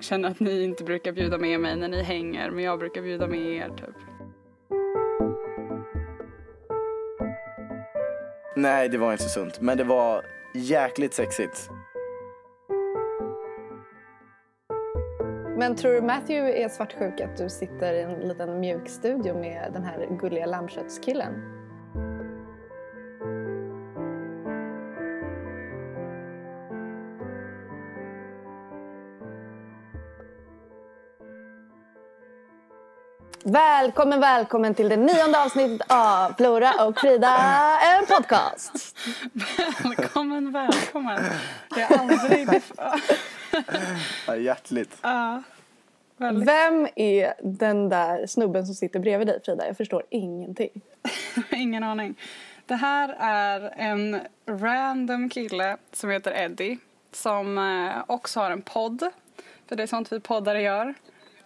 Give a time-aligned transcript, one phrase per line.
[0.00, 3.02] Jag känner att ni inte brukar bjuda med mig när ni hänger, men jag brukar
[3.02, 3.96] bjuda med er typ.
[8.56, 9.60] Nej, det var inte så sunt.
[9.60, 10.24] Men det var
[10.54, 11.68] jäkligt sexigt.
[15.58, 19.70] Men tror du Matthew är svartsjuk att du sitter i en liten mjuk studio med
[19.72, 21.59] den här gulliga lammköttskillen?
[33.52, 37.36] Välkommen, välkommen till det nionde avsnittet av Flora och Frida,
[37.80, 38.96] en podcast.
[39.82, 41.22] Välkommen, välkommen.
[41.74, 42.62] Det är aldrig...
[44.26, 44.98] Ja, hjärtligt.
[45.02, 45.42] Ja,
[46.16, 46.48] väldigt.
[46.48, 49.66] Vem är den där snubben som sitter bredvid dig Frida?
[49.66, 50.80] Jag förstår ingenting.
[51.50, 52.14] Ingen aning.
[52.66, 56.78] Det här är en random kille som heter Eddie
[57.12, 59.10] som eh, också har en podd.
[59.68, 60.94] För det är sånt vi poddare gör.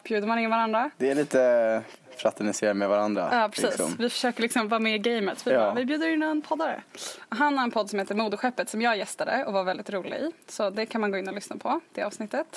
[0.05, 0.91] Bjuder man in varandra.
[0.97, 1.83] Det är lite
[2.17, 3.29] fraternisera med varandra.
[3.33, 3.65] Ja, precis.
[3.65, 3.97] liksom.
[3.99, 5.47] Vi försöker liksom vara med i gamet.
[5.47, 5.59] Vi, Ja.
[5.59, 6.83] bara, vi bjuder in en poddare.
[7.29, 10.31] Han har en podd som heter Modeskeppet som jag gästade och var väldigt rolig i.
[10.49, 12.47] Så det kan man gå in och lyssna på, det avsnittet.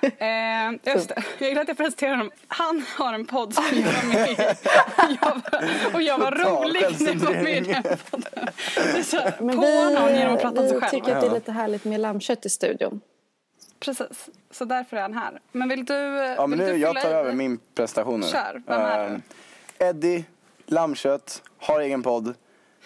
[0.00, 2.30] eh, just det, jag gillar att jag presenterar honom.
[2.48, 4.36] Han har en podd som jag var med i.
[5.22, 8.46] Jag var, och jag var rolig när jag var med i den podden.
[8.74, 10.90] Det är så här, på någon genom att prata om sig vi själv.
[10.90, 13.00] tycker att det är lite härligt med lammkött i studion.
[13.80, 15.40] Precis, så därför är han här.
[15.52, 18.26] Men vill du Ja, men vill nu, du jag tar över min prestation nu.
[18.26, 19.22] Kör, vem är Ehm,
[19.78, 20.24] Eddie,
[20.66, 22.34] lammkött, har egen podd.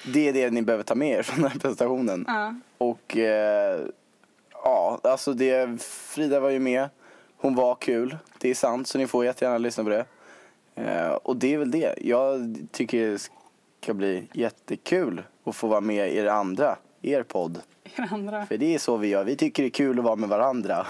[0.06, 2.24] Det är det ni behöver ta med er från den här presentationen.
[2.28, 2.54] Ja.
[2.78, 3.80] Och eh,
[4.52, 6.88] ja, alltså det, Frida var ju med.
[7.36, 10.04] Hon var kul, det är sant, så ni får jättegärna lyssna på det.
[10.74, 11.94] Eh, och det är väl det.
[12.00, 13.18] Jag tycker det
[13.82, 17.60] ska bli jättekul att få vara med i er andra, er podd.
[17.96, 18.46] Er andra.
[18.46, 20.86] För det är så vi gör, vi tycker det är kul att vara med varandra.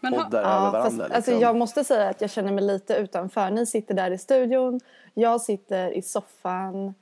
[0.00, 1.16] Men ha- Poddar Ja, över fast, varandra.
[1.16, 1.40] alltså, liksom.
[1.42, 3.50] jag måste säga att jag känner mig lite utanför.
[3.50, 4.80] Ni sitter där i studion,
[5.14, 6.94] jag sitter i soffan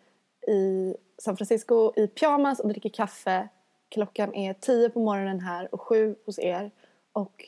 [0.48, 3.48] i San Francisco i pyjamas och dricker kaffe.
[3.88, 6.70] Klockan är tio på morgonen här och sju hos er.
[7.12, 7.44] Och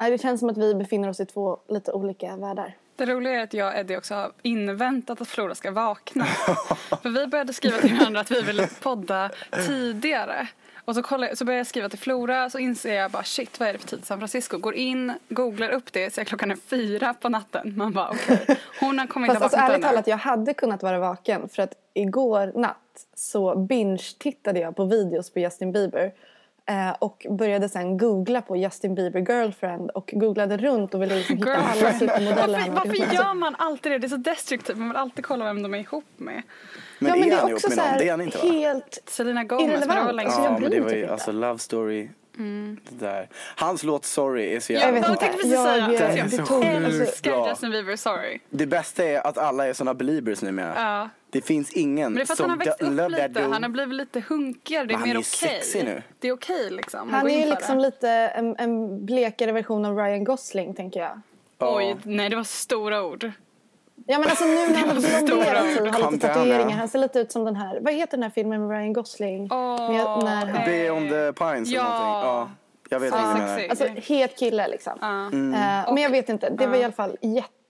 [0.00, 2.76] nej, det känns som att vi befinner oss i två lite olika världar.
[3.00, 6.24] Det roliga är att jag och Eddie också har inväntat att Flora ska vakna.
[7.02, 9.30] För vi började skriva till varandra att vi ville podda
[9.66, 10.48] tidigare.
[10.84, 13.60] Och så, kollar, jag- så börjar jag skriva till Flora så inser jag bara shit
[13.60, 14.58] vad är det för tid i San Francisco?
[14.58, 17.74] Går in, googlar upp det, ser klockan är fyra på natten.
[17.76, 21.48] Man bara okej, hon har kommit Fast alltså, ärligt talat, jag hade kunnat vara vaken
[21.48, 22.76] för att igår natt
[23.14, 26.12] så binge-tittade jag på videos på Justin Bieber
[26.70, 31.36] eh, och började sen googla på Justin Bieber girlfriend och googlade runt och ville liksom
[31.36, 31.98] hitta alla Girlfriend.
[31.98, 33.98] supermodeller han Varför, varför gör man alltid det?
[33.98, 34.76] Det är så destruktivt.
[34.76, 36.42] Man vill alltid kolla vem de är ihop med.
[36.98, 37.90] Men, ja, men är det han är ihop också med så någon?
[37.90, 38.44] här Det är han inte va?
[38.52, 38.98] helt...
[39.06, 40.16] Selena Gomez, men det var Irrelevant.
[40.16, 40.52] länge Alltså, sedan.
[40.52, 42.08] jag Ja, men det var ju typ alltså love story.
[42.90, 43.28] Det där.
[43.56, 45.10] Hans låt Sorry är så Jag jävla vet bra.
[45.10, 45.20] inte.
[45.20, 47.48] tänkte precis Jag- säga jag- jag det tog- alltså- älskar bra.
[47.48, 48.38] Justin Bieber, sorry.
[48.50, 50.72] Det bästa är att alla är såna beliebers numera.
[50.76, 51.08] Ja.
[51.32, 53.28] Det finns ingen Men det är för att som han har växt upp lite.
[53.28, 53.48] dude.
[53.52, 54.84] Han har blivit lite hunkigare.
[54.84, 55.82] Det är Men mer är okej.
[55.84, 56.02] nu.
[56.20, 57.00] Det är okej liksom.
[57.08, 57.82] att Han är ju liksom det.
[57.82, 61.20] lite en, en blekare version av Ryan Gosling tänker jag.
[61.58, 61.76] Ja.
[61.76, 63.30] Oj, nej det var stora ord.
[64.06, 64.88] Ja men alltså nu när han
[65.26, 65.88] blonderat sig ord.
[65.88, 66.76] och har lite tatueringar.
[66.76, 69.40] Han ser lite ut som den här, vad heter den här filmen med Ryan Gosling?
[69.42, 71.80] Med- när han- Beyond the Pines Ja.
[71.80, 72.30] eller någonting.
[72.30, 72.50] Ja,
[72.90, 73.70] jag vet sexig.
[73.70, 74.92] Alltså het kille liksom.
[75.00, 75.26] Ja.
[75.26, 75.54] Mm.
[75.54, 77.16] Eh, men jag vet inte, det var i alla fall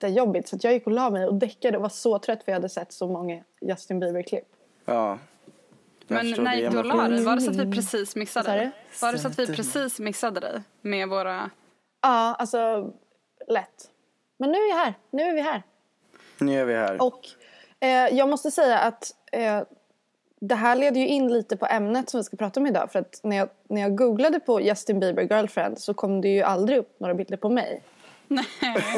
[0.07, 2.53] jättejobbigt så att jag gick och la mig och däckade och var så trött för
[2.53, 4.45] jag hade sett så många Justin Bieber-klipp.
[4.85, 5.19] Ja.
[6.07, 7.25] Men när gick du och la dig?
[7.25, 8.71] Var det så att vi precis missade dig?
[9.03, 11.51] Var det så att vi precis missade dig med våra...
[12.03, 12.93] Ja, alltså
[13.49, 13.91] lätt.
[14.39, 15.63] Men nu är jag här, nu är vi här.
[16.39, 17.03] Nu är vi här.
[17.03, 17.21] Och
[17.81, 19.63] eh, jag måste säga att eh,
[20.41, 22.93] det här leder ju in lite på ämnet som vi ska prata om idag.
[22.93, 26.43] För att när jag, när jag googlade på Justin Bieber girlfriend så kom det ju
[26.43, 27.83] aldrig upp några bilder på mig.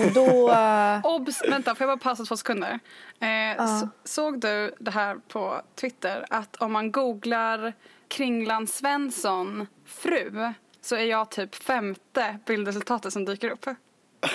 [0.06, 0.56] Och då...
[1.04, 1.42] Obs!
[1.48, 2.80] Vänta, får jag bara pausa två sekunder?
[3.20, 7.72] Eh, så, såg du det här på Twitter att om man googlar
[8.08, 13.66] Kringland Svensson fru så är jag typ femte bildresultatet som dyker upp.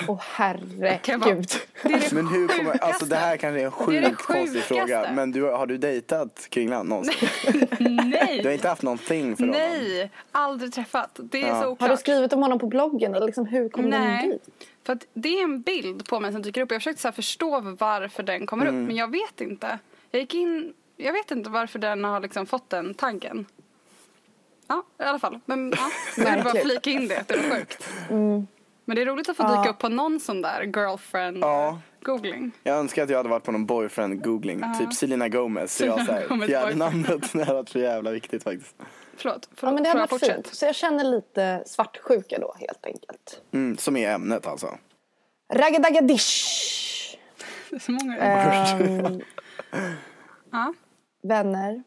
[0.07, 1.51] Åh herregud.
[1.84, 4.22] Är det Men hur kommer, alltså det här kanske är en Det är det sjukt
[4.22, 5.12] konstig fråga.
[5.13, 7.30] Men du, har du dejtat Kringlan någonsin?
[7.80, 8.39] Nej!
[8.42, 9.60] Du har inte haft någonting för honom?
[9.62, 11.19] Nej, aldrig träffat.
[11.24, 11.54] Det är Ja.
[11.54, 11.92] så Har oklart.
[11.92, 13.16] du skrivit om honom på bloggen?
[13.16, 14.66] Eller liksom, hur kom den Nej, dit?
[14.84, 16.72] för att det är en bild på mig som dyker upp.
[16.72, 18.81] Jag försökte så här förstå varför den kommer Mm.
[18.81, 19.80] upp, men jag vet inte.
[20.12, 23.45] Jag gick in, jag vet inte varför den har liksom fått den taggen.
[24.68, 25.40] Ja, i alla fall.
[25.45, 25.90] Men ja,
[26.25, 27.90] jag vill bara flika in det, det var sjukt.
[28.88, 31.80] Men det är roligt att få dyka upp på någon sån där girlfriend Ja.
[32.01, 32.51] googling.
[32.63, 34.63] Jag önskar att jag hade varit på någon boyfriend googling.
[34.80, 35.75] Typ Selena Gomez.
[35.75, 37.31] Så jag Gomez fjärde namnet.
[37.34, 38.75] Det hade varit så jävla viktigt faktiskt.
[39.18, 40.48] Förlåt, Ja, men det hade jag varit fint.
[40.56, 43.42] Så jag känner lite svartsjuka då helt enkelt.
[43.54, 44.78] Mm, som är ämnet alltså.
[45.54, 46.54] Raggadagadish!
[47.69, 49.22] Det är så många Ehm,
[50.51, 50.74] ja.
[51.24, 51.83] vänner.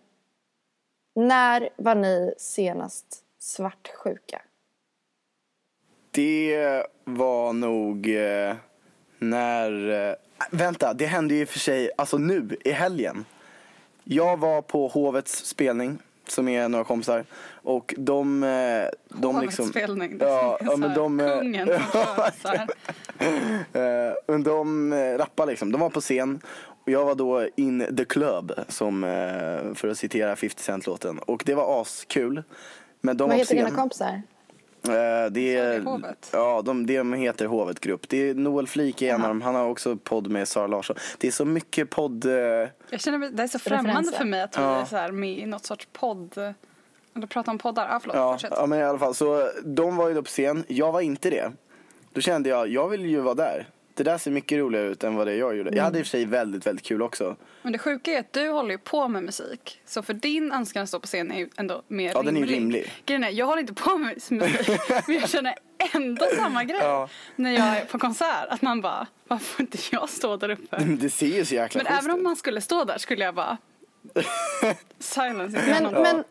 [1.15, 3.07] När var ni senast
[3.39, 4.43] svartsjuka?
[6.11, 8.55] Det var nog eh,
[9.19, 9.91] när...
[10.09, 10.15] Eh,
[10.51, 13.25] vänta, det hände ju för sig alltså nu i helgen.
[14.05, 18.43] Jag var på Hovets spelning som är några kompisar och de...
[18.45, 18.49] Eh,
[19.09, 21.19] de Hovets liksom, spelning, det Ja, är ja men de...
[21.19, 21.69] Kungen
[24.27, 25.73] som de rappade liksom.
[25.73, 26.41] De var på scen
[26.85, 29.03] och jag var då in the club som
[29.75, 31.19] för att citera 50 Cent-låten.
[31.19, 32.43] Och det var askul.
[33.01, 34.23] Men de Vad heter dina kompisar?
[34.89, 36.31] Eh, det är, Hovet?
[36.33, 38.09] Ja, de, de heter Hovet Grupp.
[38.09, 39.41] Det är Noel Flik är en av dem.
[39.43, 40.97] Han har också podd med Sara Larsson.
[41.19, 42.25] Det är så mycket podd...
[42.25, 42.33] Eh,
[42.91, 44.81] Jag känner mig, det är så främmande för mig att vi Ja.
[44.81, 46.39] är så här med i något sorts podd.
[47.17, 47.89] Eller prata om poddar.
[47.91, 48.17] Ja, förlåt.
[48.17, 48.53] ja, fortsätt.
[48.57, 49.15] ja, men i alla fall.
[49.15, 50.65] Så de var ju då på scen.
[50.69, 51.53] Jag var inte det.
[52.13, 53.69] Då kände jag, jag vill ju vara där.
[53.95, 55.77] Det där ser mycket roligare ut än vad det jag gjorde.
[55.77, 57.37] Jag hade i och för sig väldigt, väldigt kul också.
[57.63, 59.81] Men det sjuka är att du håller ju på med musik.
[59.87, 62.41] Så för din önskan att stå på scen är ju ändå mer Ja, den är
[62.41, 62.57] ju rimlig.
[62.57, 62.93] rimlig.
[63.07, 64.69] Grejen är, jag håller inte på med musik.
[65.07, 65.55] men jag känner
[65.95, 66.81] ändå samma grej.
[66.83, 67.09] Ja.
[67.37, 68.47] När jag är på konsert.
[68.49, 70.77] Att man bara, varför får inte jag stå där uppe?
[71.01, 73.59] Det ser ju så jäkla Men även om man skulle stå där skulle jag bara...
[74.99, 76.25] Silence men, men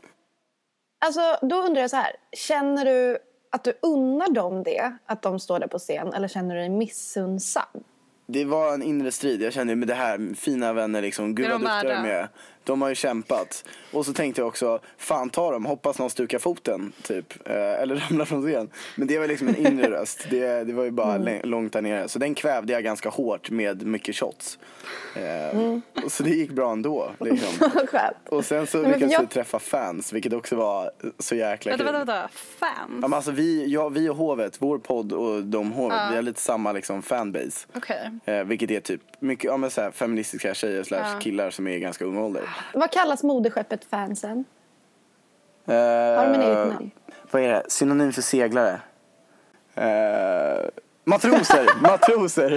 [1.06, 2.12] alltså, då undrar jag så här.
[2.32, 3.18] Känner du
[3.50, 4.92] att du unnar dem det?
[5.06, 6.14] Att de står där på scen?
[6.14, 7.84] Eller känner du dig missunnsam?
[8.28, 9.42] Det var en inre strid.
[9.42, 11.36] Jag kände med det här, fina vänner liksom.
[11.36, 12.30] Gud vad duktiga de är.
[12.70, 13.66] De har ju kämpat.
[13.92, 17.48] Och så tänkte jag också, fan ta dem, hoppas någon stukar foten typ.
[17.50, 18.70] Eh, eller ramlar från scen.
[18.96, 20.28] Men det var liksom en inre röst.
[20.30, 21.40] Det, det var ju bara Mm.
[21.50, 22.08] långt där nere.
[22.08, 24.60] Så den kvävde jag ganska hårt med mycket shots.
[25.16, 25.82] Eh, Mm.
[26.06, 27.12] och Så det gick bra ändå.
[27.20, 27.70] Liksom.
[28.30, 31.94] Och sen så lyckades jag- vi träffa fans, vilket också var så jäkla vänta, kul.
[31.94, 32.30] vänta, vänta.
[32.34, 32.72] Fans?
[33.02, 36.22] Ja, men alltså vi, ja, vi och Hovet, vår podd och de Hovet, vi har
[36.22, 37.68] lite samma liksom fanbase.
[37.76, 38.10] Okej.
[38.26, 41.20] Eh, vilket är typ mycket ja, men så här, feministiska tjejer slash Ja.
[41.20, 42.44] killar som är i ganska ung ålder.
[42.74, 44.46] Vad kallas moderskeppet fansen?
[45.68, 46.92] Eh, Har de en eget namn?
[47.32, 47.64] Vad är det?
[47.68, 48.80] Synonym för seglare?
[49.76, 50.66] Eh,
[51.04, 51.70] matroser!
[51.82, 52.50] matroser!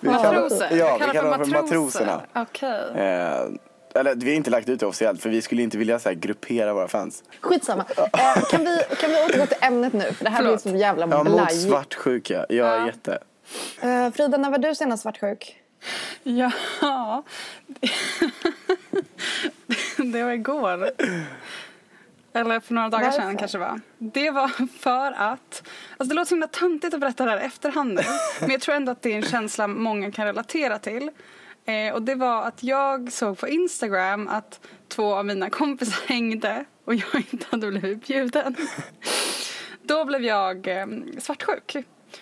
[0.00, 0.68] Vi kallar- Matroser?
[0.70, 2.06] Ja, Jag vi kallar kallar dem för matroser.
[2.06, 2.22] matroserna.
[2.34, 2.90] Okej.
[2.94, 6.08] Eh, eller vi har inte lagt ut det officiellt för vi skulle inte vilja så
[6.08, 7.24] här, gruppera våra fans.
[7.40, 7.84] Skitsamma.
[7.96, 10.12] Eh, kan, vi, kan vi återgå till ämnet nu?
[10.12, 10.62] För det här Förlåt.
[10.62, 12.46] blir så jävla Ja, mot svartsjuka.
[12.48, 13.18] Ja, jätte.
[13.82, 15.62] Eh, Frida, när var du senast svartsjuk?
[16.22, 16.52] Ja,
[19.96, 20.90] det var igår.
[22.32, 23.20] Eller för några dagar Varför?
[23.20, 23.80] sedan kanske det var.
[23.98, 24.48] Det var
[24.78, 28.02] för att, alltså det låter så himla töntigt att berätta det här efterhand nu.
[28.40, 31.10] Men jag tror ändå att det är en känsla många kan relatera till.
[31.64, 36.64] Eh, och det var att jag såg på Instagram att två av mina kompisar hängde
[36.84, 38.56] och jag inte hade blivit bjuden.
[39.82, 40.86] Då blev jag eh,
[41.18, 41.76] svartsjuk.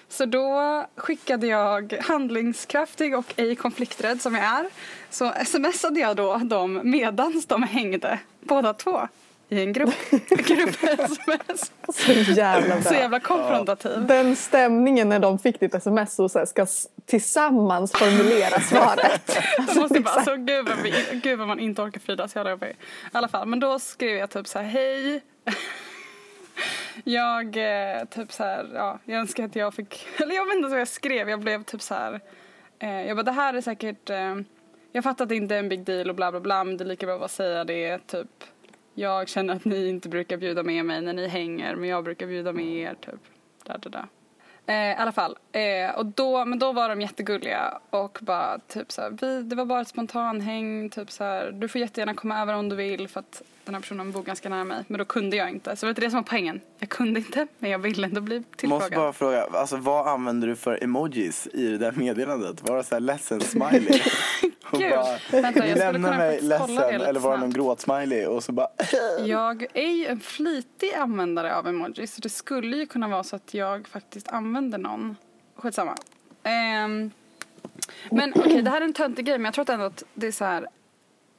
[0.08, 4.66] Så då skickade jag handlingskraftig och ej konflikträdd som jag är.
[5.11, 9.09] Så smsade jag då dem medans de hängde, båda två.
[9.49, 9.95] I en grupp,
[10.28, 11.73] grupp sms.
[11.95, 12.85] Så jävla bra.
[12.85, 14.07] Så jävla konfrontativ.
[14.07, 16.66] Den stämningen när de fick ditt sms och så ska
[17.07, 19.38] tillsammans formulera svaret.
[19.66, 22.50] Jag måste bara, alltså, gud, vad vi, gud vad man inte orkar Frida, så jävla
[22.50, 22.69] jobbig.
[22.69, 22.76] I
[23.12, 25.23] alla fall, men då skrev jag typ så här, hej.
[27.05, 30.69] Jag eh, typ så här, ja, jag önskar att jag fick, eller jag vet inte
[30.69, 32.21] vad jag skrev, jag blev typ så här,
[32.79, 34.37] eh, jag bara det här är säkert, eh,
[34.93, 36.85] jag fattar att det inte är en big deal och bla bla bla, men det
[36.85, 38.45] är lika bra att säga det, typ.
[38.95, 42.27] Jag känner att ni inte brukar bjuda med mig när ni hänger, men jag brukar
[42.27, 43.21] bjuda med er, typ.
[43.65, 44.07] Där, där, där.
[44.67, 45.37] Eh, I alla fall.
[45.53, 49.57] Eh, och då, men då var de jättegulliga och bara typ så här, vi, det
[49.57, 53.09] var bara ett spontanhäng, typ så här, du får jättegärna komma över om du vill
[53.09, 54.85] för att den här personen bor ganska nära mig.
[54.88, 55.76] Men då kunde jag inte.
[55.76, 56.61] Så det var det som var poängen.
[56.78, 58.92] Jag kunde inte, men jag ville ändå bli Måste tillfrågad.
[58.92, 62.68] bara fråga, alltså vad använder du för emojis i det där meddelandet?
[62.68, 64.00] Var det så här ledsen smiley?
[64.71, 68.26] Och bara, Vänta, jag skulle lämnar kunna mig det ledsen eller var det någon gråtsmiley
[68.26, 68.68] och så bara
[69.25, 73.37] Jag är ju en flitig användare av emojis så det skulle ju kunna vara så
[73.37, 75.16] att jag faktiskt använder någon
[75.56, 75.97] skitsamma.
[76.42, 77.11] Ehm,
[78.11, 80.33] men okej, det här är en töntig grej men jag tror ändå att det är
[80.33, 80.66] så här.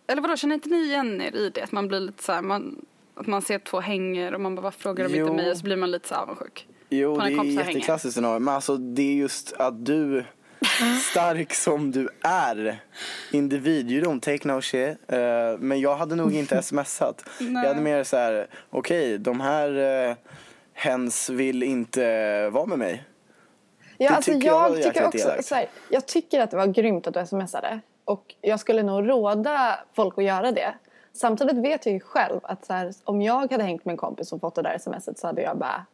[0.07, 1.61] Eller vadå, känner inte ni igen er i det?
[1.61, 2.85] Att man blir lite så här, man,
[3.15, 5.25] att man ser två hänger och man bara, vad frågar de Jo.
[5.27, 5.51] inte mig?
[5.51, 6.67] Och så blir man lite så avundsjuk.
[6.89, 8.39] Jo, det är jätteklassiskt scenario.
[8.39, 10.25] Men alltså det är just att du,
[11.11, 12.79] stark som du är,
[13.31, 14.97] individ, you don't take no shit.
[15.07, 15.17] Eh,
[15.59, 17.29] men jag hade nog inte smsat.
[17.39, 19.69] Jag hade mer så här, okej, de här
[20.09, 20.15] uh,
[20.73, 23.03] hens vill inte vara med mig.
[23.97, 26.67] Ja, Det alltså tycker jag jag, tycker också, så här, jag tycker att det var
[26.67, 27.79] grymt att du smsade.
[28.05, 30.73] Och jag skulle nog råda folk att göra det.
[31.13, 34.31] Samtidigt vet jag ju själv att så här, om jag hade hängt med en kompis
[34.33, 35.85] och fått det där smset så hade jag bara...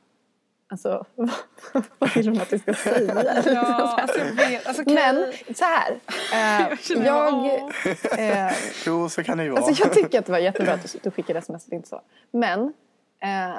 [0.70, 1.06] Alltså,
[2.00, 3.42] vad vill de att jag ska säga?
[3.46, 4.68] Ja, alltså jag vet.
[4.68, 4.84] Alltså.
[4.90, 5.94] Men så här.
[6.34, 7.70] Eh, jag, mig-
[8.18, 8.52] eh,
[8.86, 9.64] Jo, så kan det ju vara.
[9.64, 12.02] Alltså jag tycker att det var jättebra att du, du skickade sms, inte så.
[12.32, 12.74] Men
[13.20, 13.58] eh,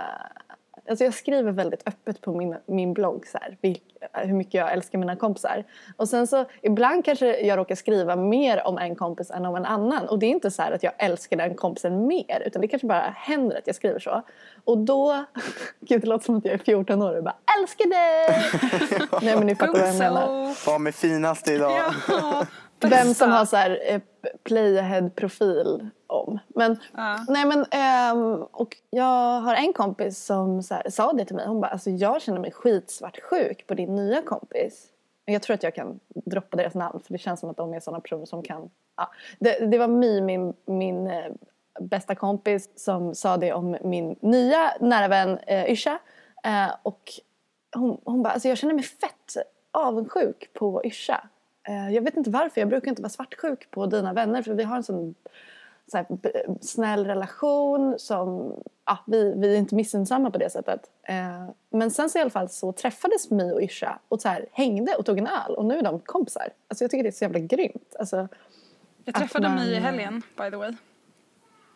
[0.89, 4.73] alltså jag skriver väldigt öppet på min, min blogg så här, vilk, hur mycket jag
[4.73, 5.65] älskar mina kompisar.
[5.97, 9.65] Och sen så ibland kanske jag råkar skriva mer om en kompis än om en
[9.65, 10.09] annan.
[10.09, 12.87] Och det är inte så här att jag älskar den kompisen mer utan det kanske
[12.87, 14.23] bara händer att jag skriver så.
[14.65, 15.25] Och då,
[15.81, 19.09] gud det låter som att jag är 14 år och bara älskar dig!
[19.23, 20.67] Nej men ni fattar vad jag menar.
[20.67, 21.73] Vad med finast idag?
[22.09, 22.47] ja,
[22.89, 24.01] Vem som har så här eh,
[24.45, 26.39] playahead-profil om.
[26.49, 27.25] Men, Ja.
[27.29, 31.47] nej men, ehm, och jag har en kompis som här, sa det till mig.
[31.47, 34.89] Hon bara, alltså jag känner mig skitsvartsjuk på din nya kompis.
[35.25, 37.81] Jag tror att jag kan droppa deras namn för det känns som att de är
[37.81, 38.71] sådana personer som kan.
[38.97, 39.11] Ja.
[39.39, 41.33] Det, det var My, min, min eh,
[41.81, 45.99] bästa kompis, som sa det om min nya nära vän eh, Yrsa.
[46.45, 47.13] Eh, och
[47.77, 49.37] hon, hon bara, alltså jag känner mig fett
[49.71, 51.29] avundsjuk på Yrsa.
[51.69, 54.63] Eh, jag vet inte varför, jag brukar inte vara svartsjuk på dina vänner för vi
[54.65, 55.15] har en sån
[55.91, 56.07] så här,
[56.61, 60.91] snäll relation som, ja, vi, vi är inte missunnsamma på det sättet.
[61.03, 64.47] Eh, men sen så i alla fall så träffades My och Yrsa och så här,
[64.53, 66.49] hängde och tog en öl och nu är de kompisar.
[66.69, 67.97] Alltså jag tycker det är så jävla grymt.
[67.99, 68.29] Alltså,
[69.05, 70.73] Jag träffade man- mig i helgen, by the way.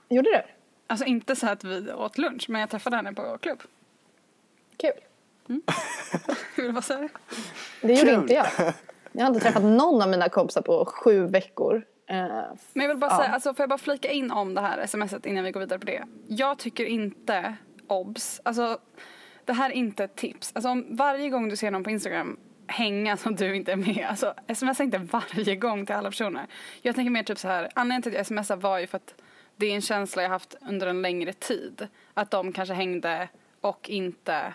[0.08, 0.42] gjorde du?
[0.86, 3.62] Alltså inte så att vi åt lunch, men jag träffade henne på klubb.
[4.76, 4.92] Kul.
[6.56, 7.08] Vill du vad säga?
[7.82, 8.14] Det gjorde Kul.
[8.22, 8.46] inte jag.
[9.12, 11.82] Jag har inte träffat någon av mina kompisar på sju veckor.
[12.08, 13.18] Men jag vill bara Ja.
[13.18, 15.78] säga, alltså får jag bara flika in om det här smset innan vi går vidare
[15.78, 16.04] på det.
[16.28, 17.54] Jag tycker inte,
[17.86, 18.78] obs, alltså
[19.44, 20.52] det här är inte ett tips.
[20.54, 22.36] Alltså om varje gång du ser någon på Instagram
[22.68, 26.46] hänga som du inte är med, alltså smsa inte varje gång till alla personer.
[26.82, 29.14] Jag tänker mer typ så här, anledningen till att jag smsar var ju för att
[29.56, 31.88] det är en känsla jag haft under en längre tid.
[32.14, 33.28] Att de kanske hängde
[33.60, 34.54] och inte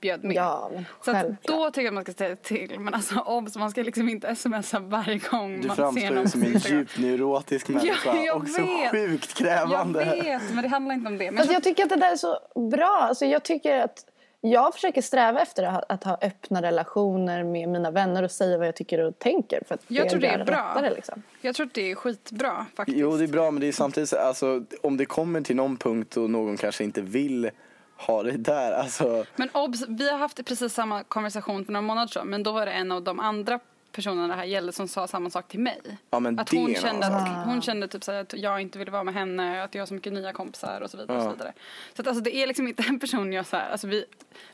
[0.00, 0.36] bjöd med.
[0.36, 2.80] Ja, men Så att då tycker jag att man ska säga till.
[2.80, 6.22] Men alltså obs, man ska liksom inte smsa varje gång Du man ser framstår någon
[6.24, 8.90] ju som en djupt neurotisk människa jag och så vet.
[8.90, 10.04] sjukt Jag krävande.
[10.04, 11.30] vet, men det handlar inte om det.
[11.30, 12.38] Men Fast jag tycker att det där är så
[12.70, 12.98] bra.
[13.00, 14.04] Alltså jag tycker att
[14.40, 18.58] jag försöker sträva efter att ha, att ha öppna relationer med mina vänner och säga
[18.58, 19.62] vad jag tycker och tänker.
[19.68, 20.72] För att Jag tror det är bra.
[20.74, 21.22] lättare, Liksom.
[21.40, 22.98] jag tror att det är skitbra faktiskt.
[22.98, 25.76] Jo, det är bra, men det är samtidigt så- alltså, om det kommer till någon
[25.76, 27.50] punkt och någon kanske inte vill
[27.98, 29.24] ha det där, alltså.
[29.36, 32.28] Men obs, vi har haft precis samma konversation för några månader sedan.
[32.28, 33.60] Men då var det en av de andra
[33.92, 35.80] personerna det här gällde som sa samma sak till mig.
[36.10, 38.90] Ja, men att hon kände, att, hon kände typ så här att jag inte ville
[38.90, 41.16] vara med henne, att jag har så mycket nya kompisar och så vidare.
[41.16, 41.52] Och så, vidare.
[41.94, 44.04] så att alltså, det är liksom inte en person jag så här, alltså vi,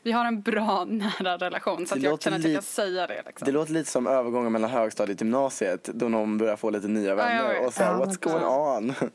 [0.03, 2.61] vi har en bra nära relation så att Det jag låter känner att jag kan
[2.63, 3.23] säga det.
[3.25, 3.45] Liksom.
[3.45, 7.09] Det låter lite som övergången mellan högstadiet och gymnasiet då någon börjar få lite nya
[7.09, 7.67] jag vänner vet.
[7.67, 8.93] och så här, Ja, what's going on?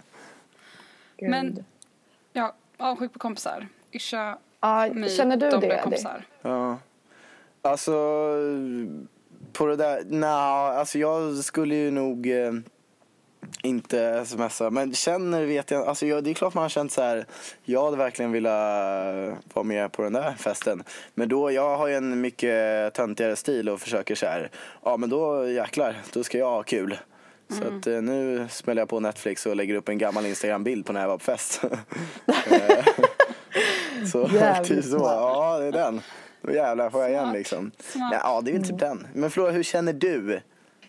[1.16, 1.30] Gud.
[1.30, 1.64] Men
[2.32, 3.68] ja, avundsjuk på kompisar.
[3.92, 5.66] Yrsa, ja, My, känner du de det?
[5.66, 6.25] blev kompisar.
[6.42, 6.78] Ja.
[7.62, 7.92] Alltså,
[9.52, 10.30] på det där, nej,
[10.78, 12.52] alltså jag skulle ju nog eh,
[13.62, 14.70] inte smsa.
[14.70, 17.26] Men känner vet jag, alltså jag, det är klart man har känt så här.
[17.64, 20.82] jag hade verkligen velat vara med på den där festen.
[21.14, 24.50] Men då, jag har ju en mycket töntigare stil och försöker så här,
[24.85, 26.99] ja men då jäklar, då ska jag ha kul.
[27.49, 30.92] Så att eh, nu smäller jag på Netflix och lägger upp en gammal Instagram-bild på
[30.92, 31.61] när jag var på fest.
[34.07, 34.28] Så,
[34.64, 36.00] typ så, ja det är den.
[36.42, 37.71] Då jävlar får jag igen liksom.
[37.78, 38.14] Smart.
[38.25, 39.07] Ja, det är väl typ den.
[39.14, 40.40] Men Flora, hur känner du?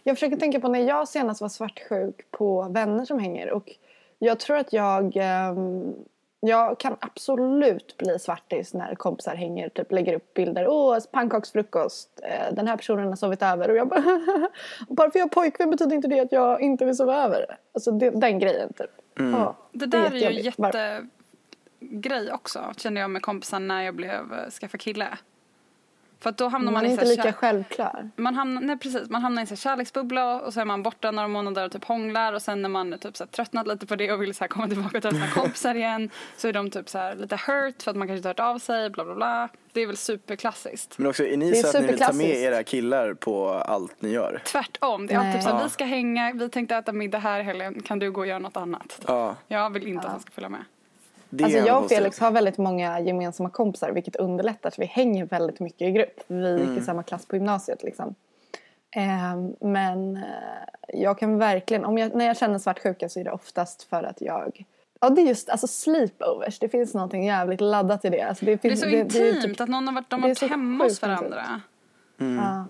[0.04, 3.52] Jag försöker tänka på när jag senast var svartsjuk på vänner som hänger.
[3.52, 3.70] Och
[4.20, 5.14] jag tror att jag...
[5.16, 5.94] ehm,
[6.44, 10.68] jag kan absolut bli svartis när kompisar hänger, typ lägger upp bilder.
[10.68, 12.10] Åh, pannkaksfrukost.
[12.24, 13.70] Eh, den här personen har sovit över.
[13.70, 14.04] Och jag bara...
[14.90, 17.58] bara för jag har pojkvän betyder inte det att jag inte vill sova över.
[17.74, 18.90] Alltså det, den grejen typ.
[19.16, 20.58] Ja, Det där är ju jättejobbigt.
[20.58, 21.08] Var-
[21.82, 25.08] jättegrej också kände jag med kompisar när jag blev eh, skaffa kille.
[26.20, 28.10] För att då hamnar Man man, är inte lika kär- självklar.
[28.16, 31.28] man hamnar, nej, precis, man hamnar i en kärleksbubbla och så är man borta några
[31.28, 34.12] månader och typ hånglar och sen när man typ så här tröttnat lite på det
[34.12, 36.90] och vill så här komma tillbaka och träffa sina kompisar igen så är de typ
[36.90, 39.50] så här lite hurt för att man kanske inte hört av sig, bla bla bla.
[39.74, 40.98] Det är väl superklassiskt.
[40.98, 44.10] Men också, är ni så att ni vill ta med era killar på allt ni
[44.10, 44.42] gör?
[44.46, 45.42] Tvärtom, det är alltid Nej.
[45.42, 45.64] så här, Ja.
[45.64, 48.40] vi ska hänga, vi tänkte äta middag här i helgen, kan du gå och göra
[48.40, 49.02] något annat?
[49.08, 50.62] Ja, Jag vill inte att han ska följa med.
[51.32, 51.90] Det Alltså är jag och.
[51.90, 56.20] Felix har väldigt många gemensamma kompisar vilket underlättar så vi hänger väldigt mycket i grupp.
[56.28, 56.78] Vi gick Mm.
[56.78, 58.16] i samma klass på gymnasiet liksom.
[58.96, 60.24] Ehm, men eh,
[60.88, 64.22] jag kan verkligen, om jag, när jag känner svartsjuka så är det oftast för att
[64.22, 64.66] jag
[65.04, 68.22] Ja det är just alltså sleepovers, det finns någonting jävligt laddat i det.
[68.22, 70.22] Alltså, det, Det är finns, så det är intimt typ- att någon har varit, de
[70.22, 71.62] det har är varit hemma hos varandra.
[72.18, 72.66] ja.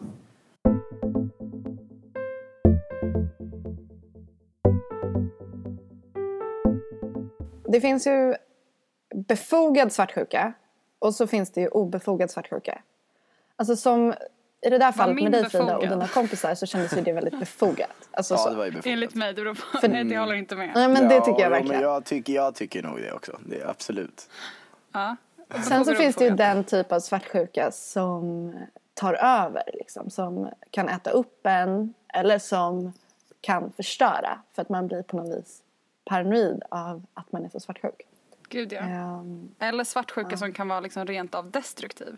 [7.68, 8.36] Det finns ju
[9.14, 10.54] befogad svartsjuka
[11.00, 12.82] och så finns det ju obefogad svartsjuka.
[13.56, 14.14] Alltså som
[14.62, 15.90] i det där fallet med dig Frida och befogad?
[15.90, 17.90] dina kompisar så kändes ju det väldigt befogat.
[18.12, 18.50] Alltså, Ja, så.
[18.50, 18.86] det var ju befogat.
[18.94, 19.78] Enligt mig, det beror på.
[19.80, 20.72] För- Nej, det håller inte med.
[20.76, 21.76] Nej men det Ja, tycker jag verkligen.
[21.82, 23.40] Men jag, tycker, jag tycker nog det också.
[23.46, 24.30] Det är absolut.
[24.92, 25.16] Ja.
[25.50, 28.54] Sen så Befogad finns det ju den typ av svartsjuka som
[28.94, 29.64] tar över.
[29.74, 32.94] Liksom, som kan äta upp en eller som
[33.42, 35.62] kan förstöra för att man blir på något vis
[36.06, 38.08] paranoid av att man är så svartsjuk.
[38.52, 38.80] Gud ja.
[38.80, 42.18] Ehm, Eller svartsjuka som kan vara liksom rent av destruktiv.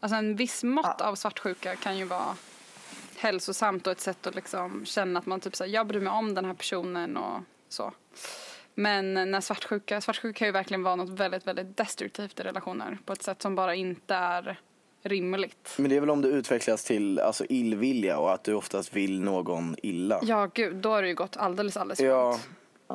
[0.00, 2.36] Alltså en viss mått av svartsjuka kan ju vara
[3.16, 6.34] hälsosamt och ett sätt att liksom känna att man typ säger jag bryr mig om
[6.34, 7.92] den här personen och så.
[8.74, 13.12] Men när svartsjuka, svartsjuka kan ju verkligen vara något väldigt, väldigt destruktivt i relationer på
[13.12, 14.58] ett sätt som bara inte är
[15.02, 15.74] rimligt.
[15.78, 19.20] Men det är väl om det utvecklas till alltså, illvilja och att du oftast vill
[19.20, 20.20] någon illa.
[20.22, 22.48] Ja, gud, då har det ju gått alldeles, alldeles Ja, långt.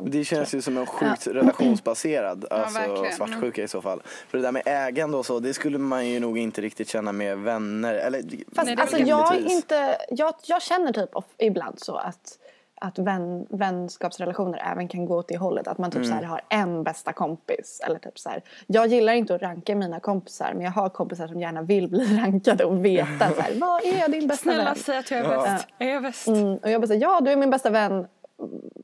[0.06, 3.14] Det känns ju som en sjukt relationsbaserad alltså, verkligen.
[3.14, 4.02] svartsjuka i så fall.
[4.28, 7.12] För det där med ägande och så, det skulle man ju nog inte riktigt känna
[7.12, 7.94] med vänner.
[7.94, 8.22] Eller,
[8.56, 12.38] Fast Nej, alltså, jag, inte, jag, jag känner typ of, ibland så att,
[12.82, 15.68] att vän, vänskapsrelationer även kan gå åt det hållet.
[15.68, 16.30] Att man typ så här Mm.
[16.30, 17.82] har en bästa kompis.
[17.86, 21.28] Eller typ så här, jag gillar inte att ranka mina kompisar men jag har kompisar
[21.28, 24.76] som gärna vill bli rankade och veta så här, vad är din bästa Snälla vän?
[24.76, 25.68] säg att jag är bäst.
[25.80, 26.28] Är jag bäst?
[26.28, 27.92] Mm, och jag bara säger ja du är min bästa vän.
[27.92, 28.08] Mm,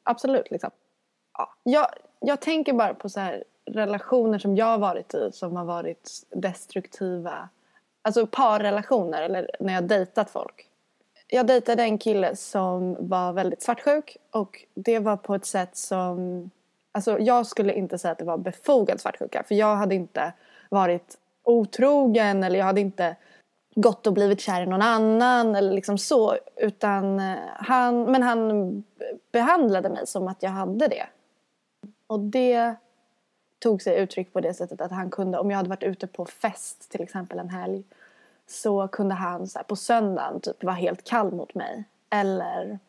[0.04, 0.70] Absolut liksom.
[1.38, 1.88] Ja, jag,
[2.20, 6.12] jag tänker bara på så här relationer som jag har varit i som har varit
[6.30, 7.50] destruktiva.
[8.02, 10.70] Alltså parrelationer eller när jag har dejtat folk.
[11.28, 16.50] Jag dejtade en kille som var väldigt svartsjuk och det var på ett sätt som...
[16.92, 20.34] Alltså jag skulle inte säga att det var befogad svartsjuka för jag hade inte
[20.70, 23.16] varit otrogen eller jag hade inte
[23.76, 26.38] gått och blivit kär i någon annan eller liksom så.
[26.56, 27.20] Utan
[27.56, 28.84] han, men han
[29.32, 31.06] behandlade mig som att jag hade det.
[32.08, 32.76] Och det
[33.60, 36.26] tog sig uttryck på det sättet att han kunde, om jag hade varit ute på
[36.26, 37.84] fest till exempel en helg
[38.48, 41.84] så kunde han så här, på söndagen typ vara helt kall mot mig.
[42.10, 42.80] Eller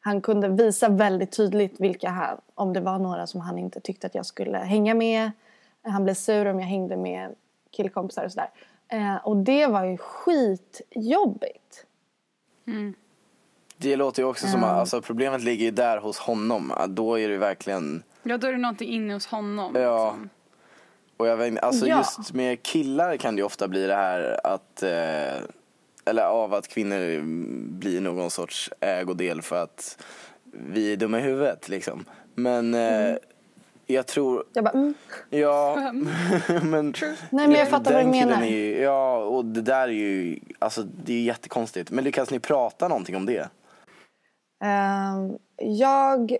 [0.00, 4.06] han kunde visa väldigt tydligt vilka han, om det var några som han inte tyckte
[4.06, 5.30] att jag skulle hänga med.
[5.82, 7.34] Han blev sur om jag hängde med
[7.70, 8.50] killkompisar och sådär.
[8.88, 11.86] Eh, och det var ju skitjobbigt.
[13.76, 16.72] det låter ju också som att alltså, problemet ligger ju där hos honom.
[16.88, 18.02] Då är det verkligen...
[18.22, 19.74] Ja, då är det någonting inne hos honom.
[19.74, 20.10] Ja.
[20.10, 20.30] liksom.
[21.16, 21.96] Och jag vet, alltså Ja.
[21.98, 25.42] just med killar kan det ofta bli det här att eh,
[26.04, 27.20] eller av att kvinnor
[27.78, 30.04] blir någon sorts ägodel för att
[30.52, 32.04] vi är dumma i huvudet liksom.
[32.34, 33.14] Men eh,
[33.86, 34.94] jag tror, Jag bara, mm.
[35.30, 35.92] ja,
[36.62, 36.94] men
[37.30, 38.44] Nej men jag fattar vad du menar.
[38.44, 41.90] ju, ja och det där är ju, alltså det är jättekonstigt.
[41.90, 43.48] Men lyckas ni prata någonting om det?
[44.64, 46.36] Ehm, jag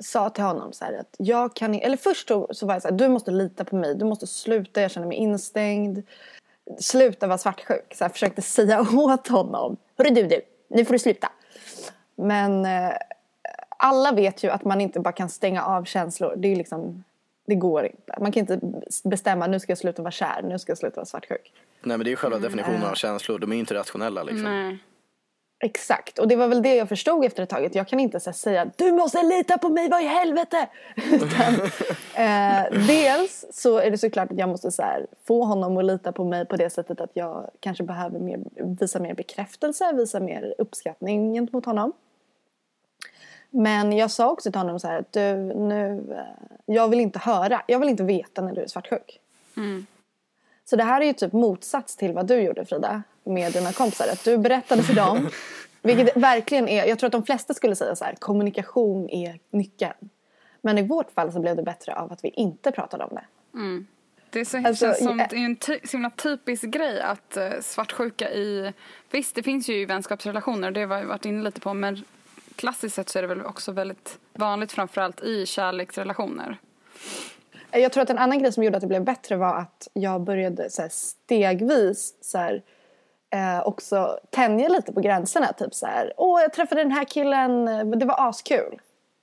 [0.00, 2.94] sa till honom så här att jag kan eller först så, var jag så här,
[2.94, 6.02] du måste lita på mig, du måste sluta, jag känner mig instängd.
[6.80, 7.94] Sluta vara svartsjuk.
[7.94, 11.32] Så jag försökte säga åt honom, hörru du du, nu får du sluta.
[12.16, 12.92] Men eh,
[13.78, 16.34] alla vet ju att man inte bara kan stänga av känslor.
[16.36, 17.04] Det är liksom,
[17.46, 18.16] det går inte.
[18.20, 18.60] Man kan inte
[19.04, 21.52] bestämma, nu ska jag sluta vara kär, nu ska jag sluta vara svartsjuk.
[21.82, 24.22] Nej men det är ju själva Mm, definitionen av känslor, de är ju inte rationella
[24.22, 24.44] liksom.
[24.44, 24.78] Nej.
[25.60, 27.70] Exakt, och det var väl det jag förstod efter ett tag.
[27.72, 30.68] Jag kan inte så säga du måste lita på mig, vad i helvete!
[31.12, 31.54] Utan,
[32.14, 36.12] eh, dels så är det såklart att jag måste så här, få honom att lita
[36.12, 38.40] på mig på det sättet att jag kanske behöver mer,
[38.80, 41.92] visa mer bekräftelse, visa mer uppskattning gentemot honom.
[43.50, 47.18] Men jag sa också till honom så här att du, nu, eh, jag vill inte
[47.18, 49.20] höra, jag vill inte veta när du är svartsjuk.
[49.56, 49.86] Mm.
[50.70, 54.08] Så det här är ju typ motsats till vad du gjorde Frida med dina kompisar.
[54.12, 55.28] Att du berättade för dem,
[55.82, 60.10] vilket verkligen är, jag tror att de flesta skulle säga så här, kommunikation är nyckeln.
[60.62, 63.24] Men i vårt fall så blev det bättre av att vi inte pratade om det.
[64.30, 67.36] Det är så, Alltså, känns som, det är en ty, så himla typisk grej att
[67.36, 68.72] eh, svartsjuka i...
[69.10, 72.04] Visst, det finns ju i vänskapsrelationer, det har vi varit inne lite på, men
[72.56, 76.58] klassiskt sett så är det väl också väldigt vanligt framförallt i kärleksrelationer.
[77.70, 80.20] Jag tror att en annan grej som gjorde att det blev bättre var att jag
[80.20, 82.62] började så här, stegvis så här,
[83.30, 85.52] eh, också tänja lite på gränserna.
[85.52, 87.64] Typ så här, åh jag träffade den här killen,
[87.98, 88.80] det var askul.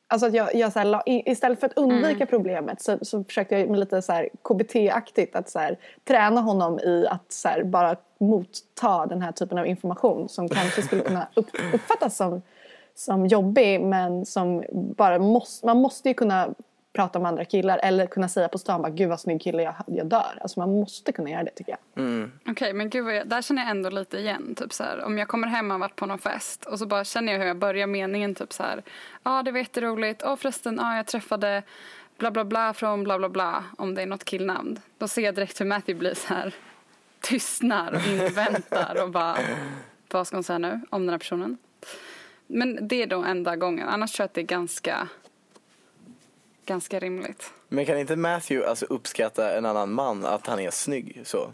[0.08, 3.60] Alltså att jag, jag så här, la, istället för att undvika problemet så, så försökte
[3.60, 7.64] jag med lite så här KBT-aktigt att så här, träna honom i att så här,
[7.64, 12.42] bara motta den här typen av information som kanske skulle kunna upp, uppfattas som,
[12.96, 16.54] som jobbig men som bara måste, man måste ju kunna
[16.96, 19.76] prata om andra killar eller kunna säga på stan bara gud vad snygg kille jag,
[19.88, 20.38] jag dör.
[20.42, 22.04] Alltså man måste kunna göra det tycker jag.
[22.50, 24.56] Okej, men gud, vad jag, där känner jag ändå lite igen.
[24.56, 27.04] Typ så här, om jag kommer hem och varit på någon fest och så bara
[27.04, 28.36] känner jag hur jag börjar meningen.
[28.36, 28.84] Typ så här,
[29.24, 30.24] ja ah, det var jätteroligt.
[30.26, 31.64] Åh förresten, ah, jag träffade
[32.18, 33.64] bla bla bla från bla bla bla.
[33.78, 34.80] Om det är något killnamn.
[34.98, 36.56] Då ser jag direkt hur Matthew blir så här
[37.22, 39.38] tystnar och inväntar och bara
[40.12, 41.58] vad ska hon säga nu om den här personen?
[42.48, 43.88] Men det är då enda gången.
[43.88, 45.08] Annars tror jag att det är ganska
[46.66, 47.54] ganska rimligt.
[47.68, 51.54] Men kan inte Matthew alltså uppskatta en annan man att han är snygg så?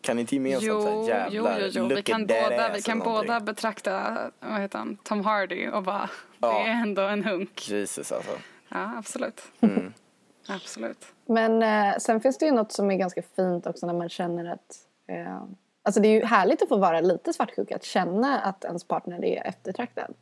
[0.00, 1.82] Kan inte gemensamt Jo, säga jo, jävlar, jo, jo.
[1.82, 5.24] look Vi at kan, that båda, ass vi kan båda betrakta vad heter han, Tom
[5.24, 6.48] Hardy och bara Ja.
[6.52, 7.68] det är ändå en hunk.
[7.68, 8.32] Jesus alltså.
[8.68, 9.42] Ja, absolut.
[9.60, 9.92] Mm.
[10.48, 11.06] Absolut.
[11.26, 14.52] Men eh, sen finns det ju något som är ganska fint också när man känner
[14.52, 14.76] att
[15.08, 15.42] eh,
[15.82, 19.24] Alltså det är ju härligt att få vara lite svartsjuk, att känna att ens partner
[19.24, 20.14] är eftertraktad.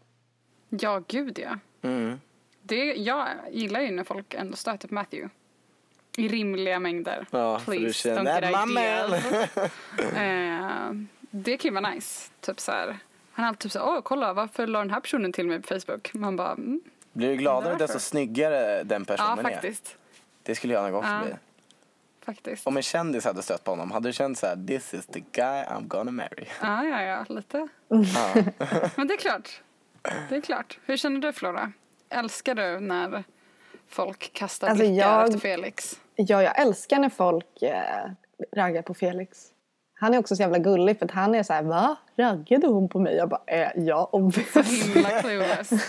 [0.69, 1.59] Ja, gud ja.
[1.89, 2.21] Mm.
[2.71, 5.35] Det, jag gillar ju när folk ändå stöter på Matthew.
[6.17, 7.27] I rimliga mängder.
[7.31, 9.13] Ja, för du Please, känner, "That my ideal."
[10.15, 10.93] eh,
[11.31, 12.31] det kan ju vara nice.
[12.41, 12.99] Typ så här.
[13.33, 15.63] Han är alltid typ så här, åh kolla varför la den här personen till mig
[15.63, 16.15] på Facebook?
[16.15, 16.81] Man bara, mm.
[17.13, 19.43] Blir du gladare desto snyggare den ja personen är?
[19.43, 19.97] faktiskt.
[20.43, 21.21] Det skulle jag nog också Ja.
[21.25, 21.35] bli.
[22.25, 22.67] Faktiskt.
[22.67, 25.21] Om en kändis hade stött på honom, hade du känt så här: this is the
[25.33, 26.45] guy I'm gonna marry?
[26.63, 27.69] Ja, ja, ja, lite.
[27.89, 28.43] Ja.
[28.97, 29.63] Men det är klart.
[30.29, 30.79] Det är klart.
[30.85, 31.73] Hur känner du Flora?
[32.11, 33.25] Älskar du när
[33.89, 36.01] folk kastar Alltså, blickar jag- efter Felix?
[36.17, 38.11] Ja, jag älskar när folk eh,
[38.57, 39.47] raggar på Felix.
[39.95, 41.97] Han är också så jävla gullig för att han är så här, va?
[42.17, 43.17] Raggade hon på mig?
[43.17, 44.63] Jag bara, eh, ja, obviously.
[44.95, 45.71] Himla clueless.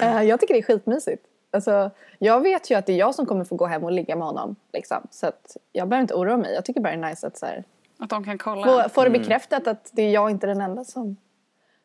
[0.00, 1.24] Eh, jag tycker det är skitmysigt.
[1.50, 4.16] Alltså, jag vet ju att det är jag som kommer få gå hem och ligga
[4.16, 4.56] med honom.
[4.72, 5.06] Liksom.
[5.10, 6.54] Så att jag behöver inte oroa mig.
[6.54, 7.64] Jag tycker bara det är nice att så här,
[7.98, 8.64] Att de kan kolla.
[8.82, 11.16] få, få det bekräftat att det är jag inte den enda som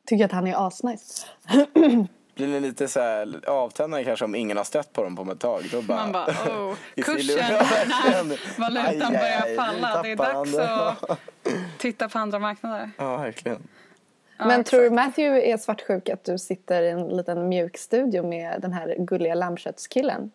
[0.05, 1.25] tycker att han är asnice.
[2.35, 5.39] Blir ni lite så här avtändande kanske om ingen har stött på dem på ett
[5.39, 5.63] tag?
[5.71, 10.01] Då bara, Man bara, oh, I kursen när valutan börjar falla.
[10.01, 11.19] Det är dags att
[11.77, 12.91] titta på andra marknader.
[12.97, 13.67] Ja, verkligen.
[14.37, 14.69] Ja, Men exakt.
[14.69, 18.73] tror du Matthew är svartsjuk att du sitter i en liten mjuk studio med den
[18.73, 20.31] här gulliga lammköttskillen?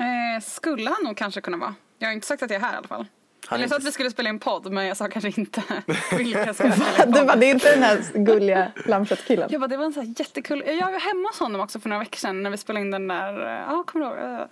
[0.00, 1.74] Eh, skulle han nog kanske kunna vara.
[1.98, 3.06] Jag har inte sagt att jag är här i alla fall.
[3.46, 5.62] Han jag sa att vi skulle spela in podd men jag sa kanske inte
[6.16, 7.26] vilka jag skulle spela in Du podd.
[7.26, 9.48] bara, det är inte den här gulliga lammköttkillen?
[9.52, 10.62] Jag bara, det var en sån här jättekul...
[10.66, 13.08] Jag var hemma hos honom också för några veckor sedan när vi spelade in den
[13.08, 13.40] där...
[13.46, 14.40] eh, Ja, kommer du ihåg?
[14.40, 14.46] Eh,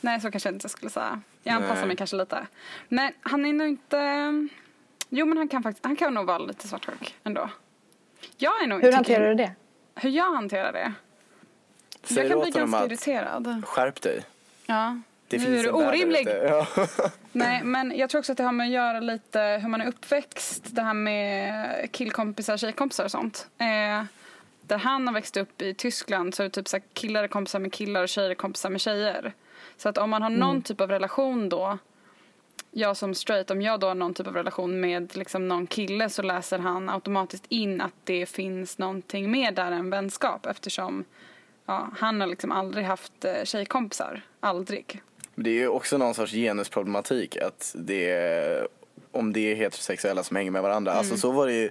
[0.00, 1.20] Nej, så kanske jag inte skulle säga.
[1.42, 1.86] Jag anpassar Nej.
[1.86, 2.46] mig kanske lite.
[2.88, 4.48] Men han är nog inte...
[5.08, 5.84] Jo, men han kan faktiskt...
[5.84, 7.50] Han kan nog vara lite svartsjuk ändå.
[8.36, 8.82] Jag är nog...
[8.82, 9.52] Hur hanterar du det?
[9.94, 10.92] Hur jag hanterar det?
[12.02, 13.62] Säg jag kan bli ganska irriterad.
[13.66, 14.24] skärp dig.
[14.66, 14.98] Ja.
[15.30, 16.28] Det nu finns är du orimlig.
[16.44, 16.66] Ja.
[17.32, 19.86] Nej, men jag tror också att det har med att göra lite hur man är
[19.86, 20.64] uppväxt.
[20.70, 23.48] Det här med killkompisar, tjejkompisar och sånt.
[23.58, 24.04] Eh,
[24.62, 27.28] där han har växt upp i Tyskland så är det typ så här, killar är
[27.28, 29.32] kompisar med killar och tjejer är kompisar med tjejer.
[29.76, 31.78] Så att om man har någon typ av relation då,
[32.70, 36.08] jag som straight, om jag då har någon typ av relation med liksom någon kille
[36.08, 41.04] så läser han automatiskt in att det finns någonting mer där än vänskap eftersom
[41.66, 44.22] ja, han har liksom aldrig haft eh, tjejkompisar.
[44.40, 45.02] Aldrig.
[45.34, 48.68] Det är ju också någon sorts genusproblematik att det är,
[49.12, 50.92] om det är heterosexuella som hänger med varandra.
[50.92, 51.20] Alltså Mm.
[51.20, 51.70] så var det ju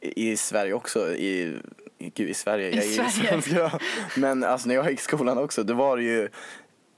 [0.00, 1.08] i Sverige också.
[1.12, 1.58] I,
[1.98, 2.70] gud, i Sverige.
[2.70, 3.10] I jag är Sverige.
[3.28, 3.78] svensk, ja.
[4.16, 6.28] Men alltså när jag gick i skolan också, det var ju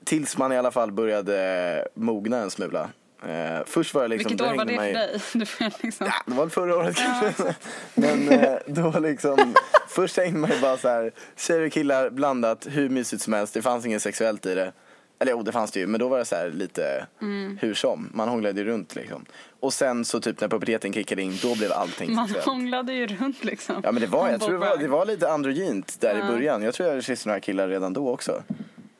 [0.04, 2.90] tills man i alla fall började mogna en smula.
[3.26, 5.20] Eh, först var det liksom, Vilket år var det för dig?
[5.32, 6.06] Du liksom...
[6.06, 7.54] Ja, det var förra året kanske.
[7.94, 9.54] Men eh, då liksom,
[9.88, 13.54] först hängde man ju bara så här, tjejer och killar blandat, hur mysigt som helst.
[13.54, 14.72] Det fanns inget sexuellt i det.
[15.20, 17.58] Eller jo, det fanns det ju, men då var det så här lite Mm.
[17.60, 18.10] hur som.
[18.14, 19.24] Man hånglade ju runt liksom.
[19.60, 22.46] Och sen så typ när puberteten kickade in, då blev allting Man sexuellt.
[22.46, 23.80] hånglade ju runt liksom.
[23.84, 26.62] Ja men det var, jag tror det var, det var lite androgynt där i början.
[26.62, 28.32] Jag tror jag kysste några killar redan då också.
[28.32, 28.42] Man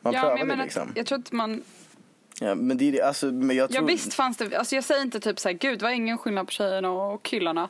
[0.03, 0.89] Ja, men prövade jag, menar, liksom.
[0.91, 1.63] att, jag tror att man...
[2.41, 3.87] Ja, men det alltså, men jag Ja tror...
[3.87, 6.53] visst fanns det, alltså jag säger inte typ såhär, gud det var ingen skillnad på
[6.53, 7.69] tjejerna och killarna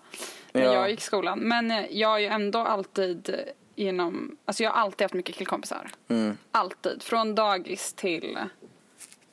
[0.52, 0.72] när Ja.
[0.74, 1.38] jag gick i skolan.
[1.38, 3.34] Men eh, jag har ju ändå alltid
[3.78, 5.90] genom, alltså jag har alltid haft mycket killkompisar.
[6.08, 6.38] Mm.
[6.52, 8.38] Alltid, från dagis till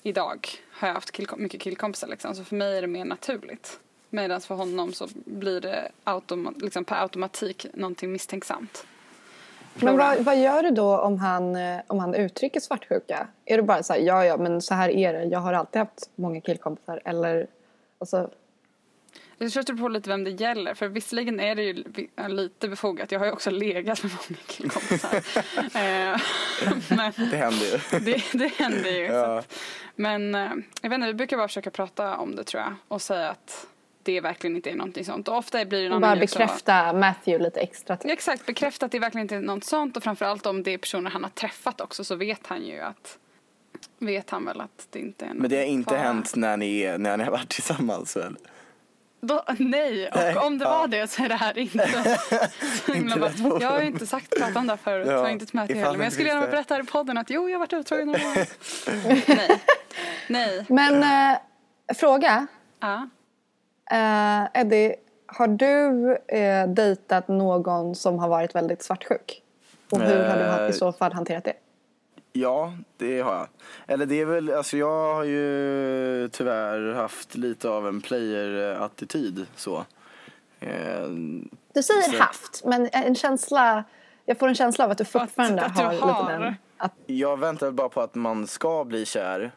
[0.03, 3.79] idag har jag haft killkom- mycket killkompisar liksom, så för mig är det mer naturligt.
[4.09, 8.85] Medan för honom så blir det automa- liksom per automatik någonting misstänksamt.
[9.73, 13.27] Men vad, vad gör du då om han, eh, om han uttrycker svartsjuka?
[13.45, 15.79] Är du bara så här, ja ja men så här är det, jag har alltid
[15.79, 17.47] haft många killkompisar eller
[17.99, 18.29] alltså,
[19.37, 20.73] Jag tror att det på lite vem det gäller.
[20.73, 23.11] För visserligen är det ju li- lite befogat.
[23.11, 25.15] Jag har ju också legat med många killkompisar.
[25.15, 26.19] Eh,
[26.97, 27.99] men Det händer ju.
[27.99, 29.07] det, det händer ju.
[29.07, 29.39] Så Ja.
[29.39, 29.53] att,
[29.95, 32.73] men eh, jag vet inte, vi brukar bara försöka prata om det tror jag.
[32.87, 33.67] Och säga att
[34.03, 35.27] det verkligen inte är någonting sånt.
[35.27, 37.97] Och ofta blir det någon bara annan som- bekräfta Matthew lite extra.
[38.03, 39.97] Ja, Exakt, bekräfta att det verkligen inte är något sånt.
[39.97, 43.17] Och framförallt om det är personer han har träffat också så vet han ju att
[43.99, 45.99] vet han väl att det inte är någon Men det har inte fara.
[46.01, 48.35] hänt när ni, är, när ni har varit tillsammans väl?
[49.27, 50.77] Då, nej, och Nej, om det ja.
[50.77, 51.87] var det så är det här inte
[52.85, 53.29] så himla rätt bra.
[53.49, 53.61] forum.
[53.61, 55.67] Jag har ju inte sagt pratat om det här förut, Ja, jag har inte med
[55.67, 55.97] till ifall heller.
[55.97, 56.51] Men jag det skulle gärna det.
[56.51, 58.47] berätta här i podden att jo, jag har varit otrogen några gånger.
[59.35, 59.61] Nej.
[60.27, 60.65] Nej.
[60.69, 61.37] Men eh,
[61.95, 62.47] fråga,
[62.79, 63.07] Ja.
[63.91, 64.95] eh, Eddie,
[65.27, 69.41] har du eh, dejtat någon som har varit väldigt svartsjuk?
[69.91, 71.53] Och hur har du Eh, i så fall hanterat det?
[72.37, 73.47] Ja, det har jag.
[73.87, 79.85] Eller det är väl, alltså jag har ju tyvärr haft lite av en player-attityd så.
[80.59, 81.07] Eh,
[81.73, 83.83] Du säger så- haft, men en känsla,
[84.25, 86.23] jag får en känsla av att du fortfarande att du har, har.
[86.31, 86.55] lite den.
[86.77, 89.51] Att, Jag väntar bara på att man ska bli kär.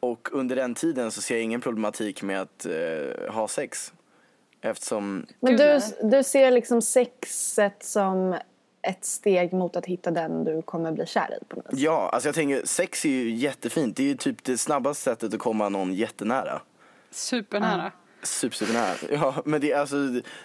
[0.00, 3.92] Och under den tiden så ser jag ingen problematik med att eh, ha sex.
[4.60, 8.36] Eftersom, men du, du ser liksom sexet som
[8.82, 11.80] ett steg mot att hitta den du kommer bli kär i på något vis.
[11.80, 13.96] ja, alltså jag tänker sex är ju jättefint.
[13.96, 16.60] Det är ju typ det snabbaste sättet att komma någon jättenära.
[17.10, 17.92] Supernära.
[18.22, 18.94] Super, supernära.
[19.10, 19.96] Ja, men det är alltså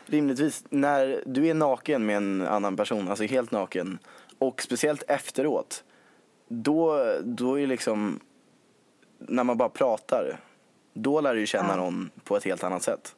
[0.05, 3.99] rimligtvis när du är naken med en annan person, alltså helt naken.
[4.39, 5.83] Och speciellt efteråt.
[6.47, 8.19] Då, då är liksom,
[9.17, 10.39] när man bara pratar.
[10.93, 13.15] Då lär du känna någon på ett helt annat sätt.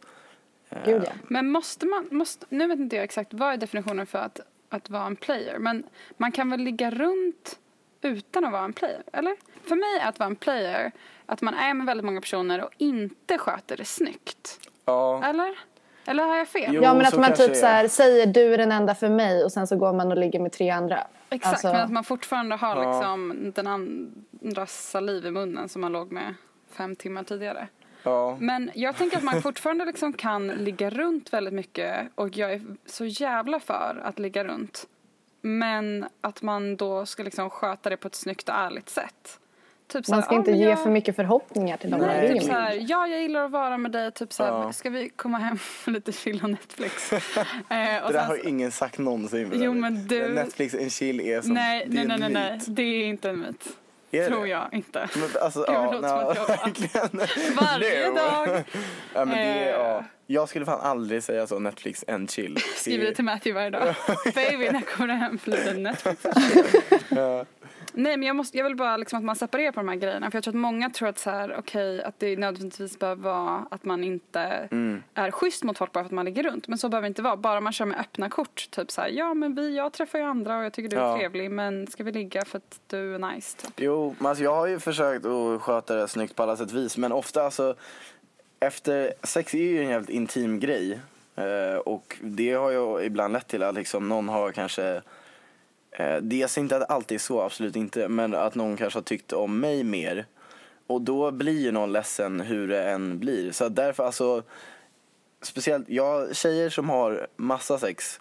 [0.86, 1.12] Gud ja.
[1.28, 4.90] Men måste man, måste, nu vet inte jag exakt vad är definitionen för att, att
[4.90, 5.60] vara en player.
[5.60, 5.84] Men
[6.18, 7.60] man kan väl ligga runt
[8.02, 9.36] utan att vara en player, eller?
[9.64, 10.92] För mig är att vara en player
[11.26, 14.60] att man är med väldigt många personer och inte sköter det snyggt.
[14.86, 15.56] Ja, Eller?
[16.06, 16.70] Eller har jag fel?
[16.74, 19.44] Jo, Ja men att man typ så här, säger du är den enda för mig
[19.44, 21.08] och sen så går man och ligger med tre andra.
[21.30, 22.92] Exakt, Alltså- men att man fortfarande har Ja.
[22.92, 26.34] liksom den andras saliv i munnen som man låg med
[26.72, 27.68] fem timmar tidigare.
[28.08, 28.38] Ja.
[28.40, 32.62] Men jag tänker att man fortfarande liksom kan ligga runt väldigt mycket och jag är
[32.86, 34.88] så jävla för att ligga runt.
[35.42, 39.40] Men att man då ska liksom sköta det på ett snyggt och ärligt sätt.
[39.88, 42.42] Typ Man ska "Ja, inte men ge jag- för mycket förhoppningar till de man Typ
[42.42, 42.56] så med.
[42.56, 44.74] här, ja jag gillar att vara med dig, typ så här, Ja.
[44.74, 47.14] ska vi komma hem för lite chill och Netflix?
[47.14, 47.28] eh, och
[47.70, 49.52] Det där sen har ingen sagt någonsin.
[49.56, 52.50] Jo, men du- Netflix en chill är som, nej, det nej, är nej, en nej,
[52.52, 53.78] nej, det är inte en myt.
[54.12, 54.28] Är det?
[54.28, 55.10] Tror jag inte.
[55.16, 57.56] Men, alltså, Gud, ja, det låter som att jag.
[57.62, 58.16] Varje No.
[58.16, 58.64] dag.
[59.14, 59.80] Ja, men det är, Eh.
[59.80, 60.04] ja.
[60.30, 62.58] Jag skulle fan aldrig säga så, Netflix en chill.
[62.76, 63.96] Skriver det till Matthew varje dag.
[64.36, 66.26] Baby, när kommer du hem för lite Netflix?
[67.10, 67.46] Ja.
[67.94, 70.32] Nej, men jag, måste, jag vill bara liksom att man separerar på de här grejerna.
[70.32, 73.66] För jag tror att många tror att så här, okej, att det nödvändigtvis behöver vara
[73.72, 74.40] att man inte
[74.72, 75.04] Mm.
[75.14, 76.68] är schysst mot folk bara för att man ligger runt.
[76.68, 77.38] Men så behöver det inte vara.
[77.38, 78.68] Bara man kör med öppna kort.
[78.72, 81.02] Typ så här, ja men vi, jag träffar ju andra och jag tycker du är
[81.02, 81.18] Ja.
[81.18, 81.52] trevlig.
[81.52, 83.58] Men ska vi ligga för att du är nice?
[83.58, 83.74] Typ.
[83.78, 86.98] Jo, alltså jag har ju försökt att sköta det snyggt på alla sätt vis.
[86.98, 87.76] Men ofta alltså,
[88.60, 91.00] efter sex är ju en jävligt intim grej.
[91.36, 95.02] Eh, och det har ju ibland lett till att liksom någon har kanske
[96.00, 99.04] Eh, dels inte att det alltid är så, absolut inte, men att någon kanske har
[99.04, 100.26] tyckt om mig mer.
[100.88, 103.52] Och då blir ju någon ledsen hur det än blir.
[103.52, 104.44] Så därför alltså,
[105.42, 108.20] speciellt, jag, tjejer som har massa sex,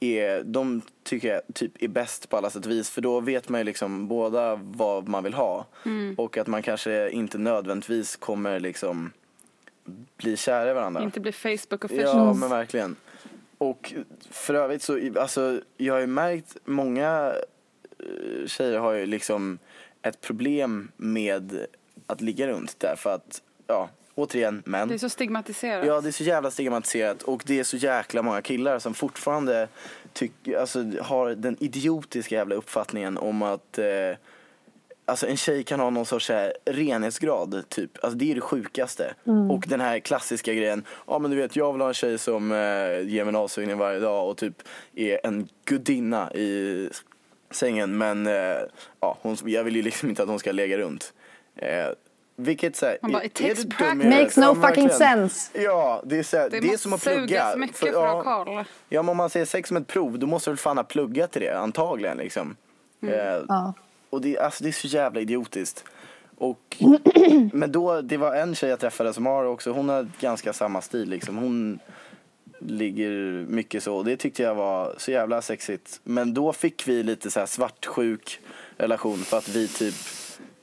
[0.00, 2.90] är, de tycker jag typ är bäst på alla sätt och vis.
[2.90, 5.66] För då vet man ju liksom båda vad man vill ha.
[6.16, 9.12] Och att man kanske inte nödvändigtvis kommer liksom
[10.16, 11.02] bli kära i varandra.
[11.02, 12.14] Inte bli Facebook officials.
[12.14, 12.96] Ja, men verkligen.
[13.58, 13.94] Och
[14.30, 17.32] för övrigt så, alltså, jag har ju märkt många
[17.98, 19.58] eh, tjejer har ju liksom
[20.02, 21.66] ett problem med
[22.06, 24.88] att ligga runt därför att, ja, återigen, män.
[24.88, 25.86] Det är så stigmatiserat.
[25.86, 29.68] Ja, det är så jävla stigmatiserat och det är så jäkla många killar som fortfarande
[30.12, 33.84] tycker, alltså, har den idiotiska jävla uppfattningen om att eh,
[35.08, 38.04] Alltså en tjej kan ha någon sorts här, renhetsgrad typ.
[38.04, 39.14] Alltså det är det sjukaste.
[39.50, 40.84] Och den här klassiska grejen.
[41.06, 42.56] Ja men du vet jag vill ha en tjej som eh,
[43.08, 44.54] ger mig en avsugning varje dag och typ
[44.96, 46.90] är en gudinna i
[47.50, 47.98] sängen.
[47.98, 48.32] Men eh,
[49.00, 51.12] ja, hon, jag vill ju liksom inte att hon ska lägga runt.
[51.56, 51.86] Eh,
[52.36, 54.04] vilket så här, Man bara, är- it takes practice.
[54.04, 54.90] Makes no Ja, fucking verkligen.
[54.90, 55.62] sense.
[55.62, 57.56] Ja, det är, så här, det, det är som att sugas plugga.
[57.56, 58.64] mycket För- för, ja, att ha koll.
[58.88, 60.84] Ja, men om man ser sex som ett prov, då måste du väl fan ha
[60.84, 62.56] pluggat till det, antagligen liksom.
[63.02, 63.14] Mm.
[63.14, 63.74] Eh, Ja.
[64.10, 65.84] Och det, alltså, det är så jävla idiotiskt.
[66.36, 66.76] Och,
[67.52, 70.80] men då, det var en tjej jag träffade som har också, hon har ganska samma
[70.80, 71.36] stil liksom.
[71.36, 71.78] Hon
[72.60, 73.10] ligger
[73.48, 76.00] mycket så och det tyckte jag var så jävla sexigt.
[76.04, 78.40] Men då fick vi lite så här svartsjuk
[78.76, 79.94] relation för att vi typ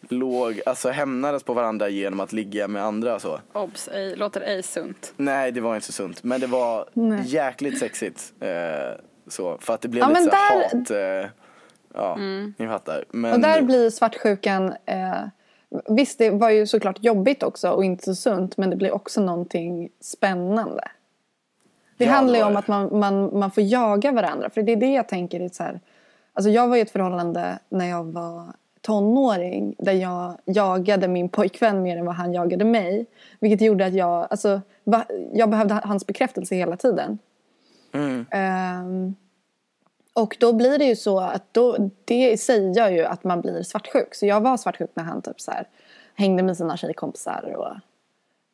[0.09, 3.39] låg, alltså hämnades på varandra genom att ligga med andra så.
[3.53, 5.13] Obs, ej, låter ej sunt.
[5.17, 6.23] Nej, det var inte så sunt.
[6.23, 7.21] Men det var Nej.
[7.25, 8.33] jäkligt sexigt.
[8.39, 8.49] Eh,
[9.27, 11.25] så, för att det blev Ja, lite så där- hat.
[11.25, 11.29] Eh,
[11.95, 12.15] ja,
[12.57, 13.05] ni fattar.
[13.11, 14.73] Men, Och där blir svartsjukan...
[14.85, 15.23] Eh,
[15.89, 19.21] visst, det var ju såklart jobbigt också och inte så sunt men det blir också
[19.21, 20.83] någonting spännande.
[21.97, 24.49] Det Ja, handlar ju om att man, man, man får jaga varandra.
[24.49, 25.79] För det är det jag tänker så här...
[26.33, 31.81] Alltså jag var i ett förhållande när jag var tonåring där jag jagade min pojkvän
[31.81, 33.05] mer än vad han jagade mig.
[33.39, 34.61] Vilket gjorde att jag, alltså,
[35.33, 37.17] jag behövde hans bekräftelse hela tiden.
[37.91, 38.25] Mm.
[38.31, 39.15] Ehm,
[40.15, 43.63] och då blir det ju så att då, det sig gör ju att man blir
[43.63, 44.15] svartsjuk.
[44.15, 45.67] Så jag var svartsjuk när han typ så här,
[46.15, 47.73] hängde med sina tjejkompisar och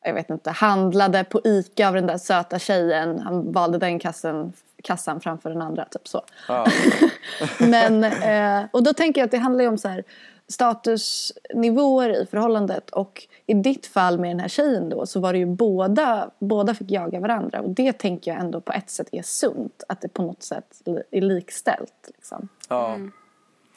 [0.04, 3.19] jag vet inte, handlade på ICA av den där söta tjejen.
[3.19, 6.21] Han valde den kassan, kassan framför den andra, typ så.
[6.47, 6.67] Ja.
[7.60, 10.04] Men, eh, och då tänker jag att det handlar ju om så här,
[10.52, 12.90] statusnivåer i förhållandet.
[12.90, 16.76] Och i ditt fall med den här tjejen då så var det ju båda, båda
[16.76, 17.62] fick jaga varandra.
[17.62, 19.84] Och det tänker jag ändå på ett sätt är sunt.
[19.90, 22.12] Att det på något sätt är likställt.
[22.16, 22.50] Liksom.
[22.70, 22.98] ja.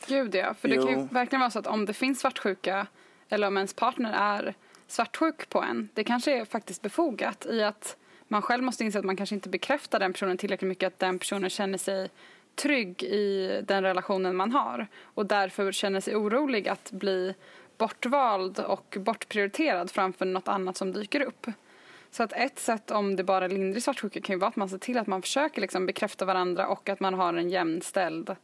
[0.07, 1.09] Gud ja, för det kan ju Jo.
[1.11, 2.87] verkligen vara så att om det finns svartsjuka
[3.29, 4.55] eller om ens partner är
[4.87, 7.97] svartsjuk på en, det kanske är faktiskt befogat i att
[8.29, 11.19] man själv måste inse att man kanske inte bekräftar den personen tillräckligt mycket att den
[11.19, 12.11] personen känner sig
[12.55, 17.35] trygg i den relationen man har och därför känner sig orolig att bli
[17.79, 21.47] bortvald och bortprioriterad framför något annat som dyker upp.
[22.11, 24.69] Så att ett sätt om det bara är lindrig svartsjuka kan ju vara att man
[24.69, 28.37] ser till att man försöker liksom bekräfta varandra och att man har en jämställd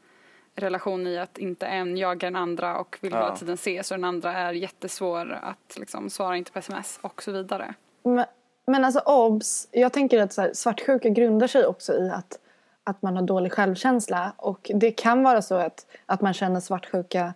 [0.55, 3.37] relation i att inte en jagar den andra och vill hela Ja.
[3.37, 7.33] tiden ses och den andra är jättesvår att liksom svara inte på sms och så
[7.33, 7.75] vidare.
[8.03, 8.25] Men,
[8.67, 12.39] men alltså obs, jag tänker att så här, svartsjuka grundar sig också i att,
[12.85, 14.33] att man har dålig självkänsla.
[14.37, 17.35] Och det kan vara så att, att man känner svartsjuka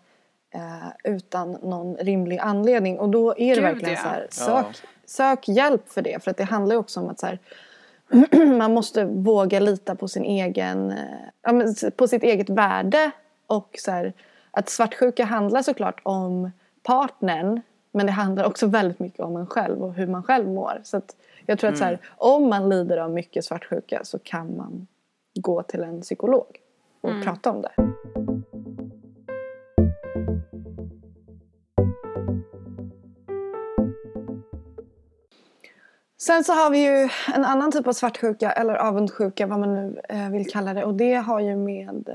[0.51, 2.99] eh, utan någon rimlig anledning.
[2.99, 4.01] Och då är det Gud, verkligen ja.
[4.01, 4.65] så här, Ja.
[4.65, 6.25] sök, sök hjälp för det.
[6.25, 7.39] För att det handlar ju också om att så här,
[8.59, 10.95] man måste våga lita på sin egen,
[11.47, 13.11] eh, på sitt eget värde.
[13.47, 14.13] Och så här,
[14.51, 16.51] att svartsjuka handlar såklart om
[16.83, 17.61] partnern
[17.95, 20.81] men det handlar också väldigt mycket om en själv och hur man själv mår.
[20.85, 24.57] Så att jag tror att så här, om man lider av mycket svartsjuka så kan
[24.57, 24.87] man
[25.35, 26.61] gå till en psykolog
[27.01, 27.73] och prata om det.
[36.25, 40.01] Sen så har vi ju en annan typ av svartsjuka eller avundsjuka vad man nu
[40.09, 42.15] eh, vill kalla det och det har ju med eh,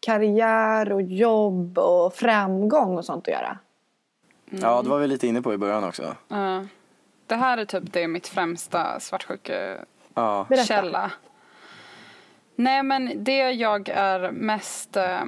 [0.00, 3.58] karriär och jobb och framgång och sånt att göra.
[4.50, 6.16] ja, det var vi lite inne på i början också.
[6.28, 6.66] Ja.
[7.26, 9.84] det här är typ det mitt främsta svartsjukekälla.
[10.14, 10.46] Ja.
[10.48, 11.10] Berätta.
[12.60, 15.24] Nej men det jag är mest eh,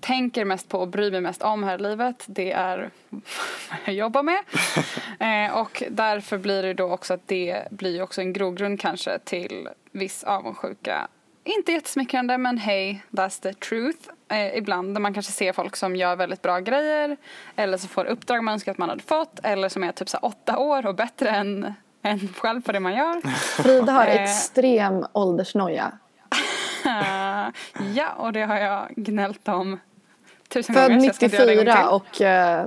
[0.00, 3.94] tänker mest på och bryr mig mest om här i livet det är vad jag
[3.94, 4.38] jobbar med.
[5.48, 9.68] eh, och därför blir det då också att det blir också en grogrund kanske till
[9.92, 11.08] viss avundsjuka.
[11.44, 14.08] Inte jättesmickrande men hej, that's the truth.
[14.28, 17.16] Eh, ibland där man kanske ser folk som gör väldigt bra grejer
[17.56, 20.18] eller som får uppdrag man önskar att man hade fått eller som är typ så
[20.18, 21.74] åtta år och bättre än,
[22.08, 23.20] än själv på det man gör.
[23.62, 24.22] Frida har Eh.
[24.22, 25.92] extrem åldersnoja.
[27.94, 29.80] Ja, och det har jag gnällt om
[30.48, 30.94] tusen Född gånger.
[30.94, 31.88] en gång 94 till.
[31.90, 32.66] och eh,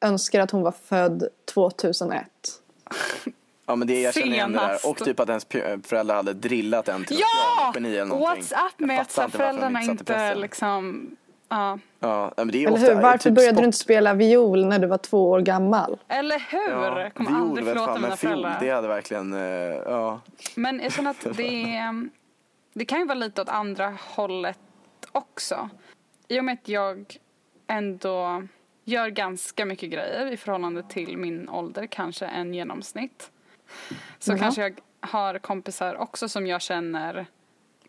[0.00, 2.24] önskar att hon var född 2001.
[3.66, 4.66] Ja men det jag känner igen det där.
[4.66, 4.84] Senast.
[4.84, 5.46] Och typ att ens
[5.86, 7.66] föräldrar hade drillat en till Ja!
[7.66, 8.42] något geni eller någonting.
[8.42, 11.10] What's up med att föräldrarna inte liksom...
[11.48, 11.78] Ja.
[12.00, 13.02] Ja, men det är Eller ofta, hur?
[13.02, 15.98] Varför typ började sport- du inte spela viol när du var två år gammal?
[16.08, 16.70] Eller hur?
[16.70, 18.56] Ja, Kommer viol, aldrig förlåta fan, mina fiol, föräldrar.
[18.60, 19.40] Det hade verkligen, eh,
[19.86, 20.20] ja.
[20.54, 21.80] Men jag känner att det
[22.74, 24.58] det kan ju vara lite åt andra hållet
[25.12, 25.68] också.
[26.28, 27.16] I och med att jag
[27.66, 28.42] ändå
[28.84, 33.30] gör ganska mycket grejer i förhållande till min ålder, kanske en genomsnitt.
[34.18, 34.38] Så Jaha.
[34.38, 37.26] kanske jag har kompisar också som jag känner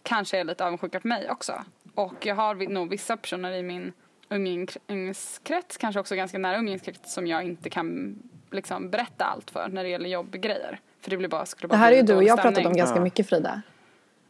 [0.03, 1.53] kanske är lite avundsjuka på mig också.
[1.95, 3.93] Och jag har nog vissa personer i min
[4.29, 8.19] umgängeskrets, kanske också ganska nära umgängeskrets som jag inte kan
[8.51, 10.79] liksom berätta allt för när det gäller jobbgrejer.
[11.01, 12.73] För det blir bara, skulle bara Det här är ju du och jag pratat om
[12.73, 13.03] ganska Ja.
[13.03, 13.61] mycket Frida.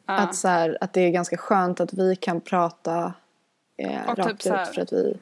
[0.05, 0.13] Ja.
[0.13, 3.13] Att, så här, att det är ganska skönt att vi kan prata
[3.77, 5.17] eh, Och typ rakt här- ut för att vi,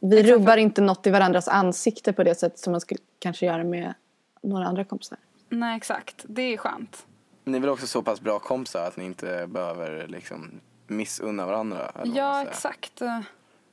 [0.00, 3.64] vi rubbar inte något i varandras ansikte på det sätt som man skulle kanske göra
[3.64, 3.94] med
[4.42, 5.18] några andra kompisar.
[5.48, 6.24] Nej, exakt.
[6.28, 7.06] Det är skönt.
[7.44, 11.90] Ni är väl också så pass bra kompisar att ni inte behöver liksom missunna varandra?
[12.04, 13.02] Ja, exakt.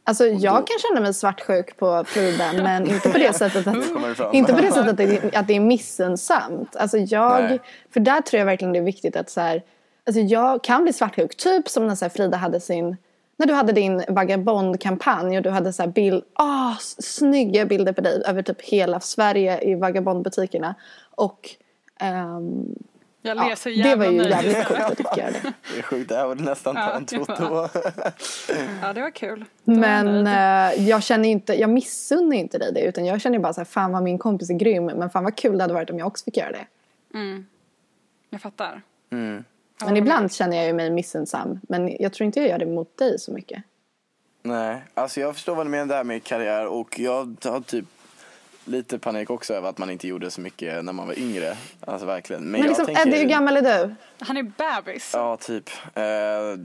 [0.06, 3.76] Alltså jag då- kan känna mig svartsjuk på Frida men inte på det sättet att,
[4.34, 6.76] inte på det sättet att, det, att det är missunnsamt.
[6.76, 7.60] Alltså jag, Nej.
[7.94, 9.64] för där tror jag verkligen det är viktigt att så här,
[10.06, 11.38] alltså jag kan bli svartsjuk.
[11.38, 12.98] Typ som när så här Frida hade sin,
[13.38, 17.94] när du hade din vagabondkampanj och du hade så här bild, ah, s- snygga bilder
[17.94, 20.76] på dig över typ hela Sverige i vagabondbutikerna.
[21.16, 21.50] Och
[22.00, 22.66] ehm,
[23.26, 24.32] Jag ler ja, så det jävla var ju nöjd.
[24.32, 25.54] jävligt coolt att du fick göra det.
[25.74, 27.68] Det är sjukt, det här var nästan Ja, ta en det Toto.
[28.82, 29.46] Ja, det var kul.
[29.64, 33.40] Då var Men eh, jag känner inte, jag missunnar inte dig det utan jag känner
[33.40, 35.74] bara så här, fan vad min kompis är grym men fan vad kul det hade
[35.74, 36.66] varit om jag också fick göra det.
[38.30, 38.82] Jag fattar.
[39.12, 39.44] Mm.
[39.86, 42.98] Men ibland känner jag ju mig missunnsam men jag tror inte jag gör det mot
[42.98, 43.64] dig så mycket.
[44.42, 47.86] Nej, alltså jag förstår vad du menar där med karriär och jag har typ
[48.66, 51.58] lite panik också över att man inte gjorde så mycket när man var yngre.
[51.80, 52.42] Alltså verkligen.
[52.42, 53.08] Men, Men jag liksom, tänker...
[53.08, 53.96] Eddie hur gammal är du?
[54.20, 55.12] Han är bebis.
[55.14, 55.70] Ja, typ.
[55.94, 56.04] Eh,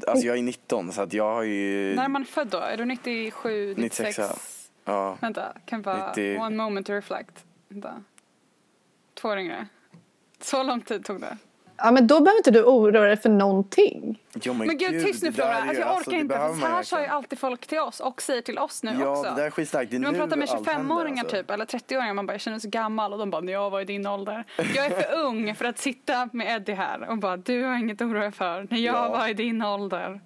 [0.06, 1.94] alltså jag är 19 så att jag har ju...
[1.94, 2.58] När är man född då?
[2.58, 4.18] Är du 97, 96?
[4.18, 5.16] 96, ja.
[5.20, 6.38] Vänta, kan bara 90.
[6.38, 7.44] one moment to reflect.
[7.68, 8.02] Vänta.
[9.14, 9.66] Två år yngre.
[10.40, 11.36] Så lång tid tog det.
[11.78, 14.18] Ja men då behöver inte du oroa dig för någonting.
[14.42, 15.54] Jo, Men gud, tyst nu Flora.
[15.54, 16.34] Alltså, jag alltså, orkar det inte.
[16.34, 19.08] För så här sa ju alltid folk till oss och säger till oss nu Ja,
[19.08, 19.22] också.
[19.22, 19.90] det där är skitstarkt.
[19.90, 21.36] Det är man nu pratar med allt händer, 25-åringar alltså.
[21.36, 23.80] typ, eller 30-åringar, man bara jag känner mig så gammal och de bara jag var
[23.80, 24.44] i din ålder.
[24.76, 28.00] Jag är för ung för att sitta med Eddie här och bara du har inget
[28.02, 29.08] att oroa dig för när jag Ja.
[29.08, 30.20] var i din ålder.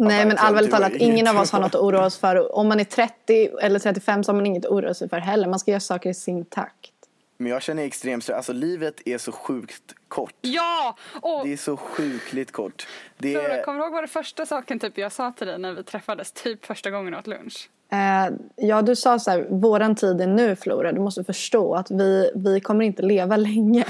[0.00, 2.56] Nej men verkligen, allvarligt talat, ingen av oss har något att oroa oss för.
[2.56, 5.48] Om man är 30 eller 35 så har man inget att oroa sig för heller.
[5.48, 6.92] Man ska göra saker i sin takt.
[7.40, 8.36] Men jag känner extremt stress.
[8.36, 10.34] Alltså livet är så sjukt kort.
[10.40, 10.96] Ja!
[11.20, 12.86] Och Det är så sjukligt kort.
[13.18, 13.62] Det Flora, är...
[13.62, 16.32] kommer du ihåg vad det första saken typ jag sa till dig när vi träffades,
[16.32, 17.68] typ första gången åt lunch?
[17.92, 20.92] Eh, ja, du sa så här, våran tid är nu Flora.
[20.92, 23.84] Du måste förstå att vi, vi kommer inte leva länge.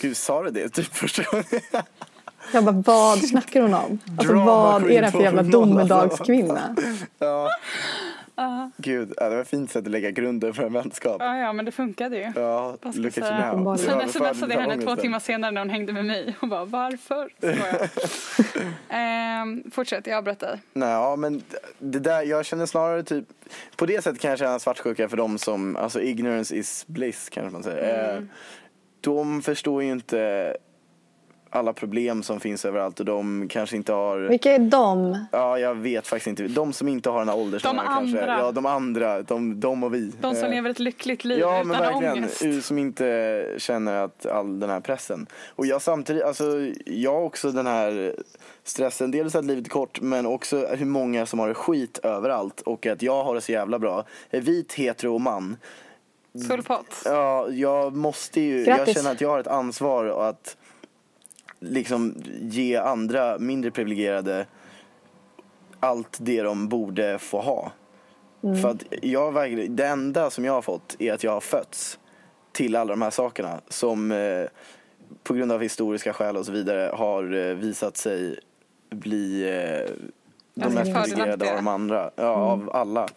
[0.00, 1.44] Gud, sa du det typ första gången?
[2.52, 3.98] Jag bara, vad snackar hon om?
[4.18, 6.76] Alltså Drama vad är det för jävla 2.0, domedagskvinna?
[7.18, 7.48] ja.
[8.76, 11.16] Gud, ja, det var ett fint sätt att lägga grunden för en vänskap.
[11.18, 12.32] Ja, ja, men det funkade ju.
[12.36, 13.76] Ja, look at you now.
[13.76, 17.30] Sen smsade jag henne två timmar senare när hon hängde med mig och bara varför?
[18.88, 20.60] Ehm, fortsätt, jag avbröt dig.
[20.72, 21.42] Nej, ja, men
[21.78, 23.24] det där, jag känner snarare typ,
[23.76, 27.52] på det sättet kan jag känna svartsjuka för de som, alltså ignorance is bliss kanske
[27.52, 28.10] man säger.
[28.10, 28.24] Mm.
[28.24, 28.28] Eh,
[29.00, 30.56] de förstår ju inte
[31.54, 35.18] alla problem som finns överallt och de kanske inte har Vilka är de?
[35.32, 36.42] Ja, jag vet faktiskt inte.
[36.42, 38.20] De som inte har den här åldersnumren kanske.
[38.20, 38.38] andra.
[38.38, 39.22] Ja, de andra.
[39.22, 40.12] De, de och vi.
[40.20, 42.66] De som Eh, lever ett lyckligt liv Ja utan men verkligen, ångest.
[42.66, 45.26] Som inte känner att all den här pressen.
[45.48, 46.44] Och jag samtidigt, alltså
[46.86, 48.14] jag har också den här
[48.64, 52.60] stressen, dels att livet är kort men också hur många som har det skit överallt
[52.60, 54.04] och att jag har det så jävla bra.
[54.30, 55.56] Jag är vit, hetero och man.
[56.48, 57.02] Full pott.
[57.04, 58.94] Ja, jag måste ju, jag Grattis.
[58.94, 60.56] känner att jag har ett ansvar att
[61.70, 64.46] liksom ge andra mindre privilegierade
[65.80, 67.72] allt det de borde få ha.
[68.62, 71.98] För att jag verkligen, det enda som jag har fått är att jag har fötts
[72.52, 74.44] till alla de här sakerna som eh,
[75.22, 78.38] på grund av historiska skäl och så vidare har eh, visat sig
[78.90, 79.90] bli eh,
[80.54, 82.10] de Ganska mest privilegierade av de andra.
[82.16, 83.08] Ja, av alla.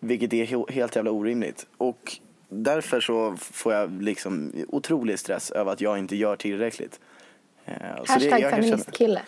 [0.00, 1.66] Vilket är he- helt jävla orimligt.
[1.76, 7.00] Och därför så får jag liksom otrolig stress över att jag inte gör tillräckligt.
[7.64, 7.74] Eh,
[8.06, 9.22] Hashtag feministkille.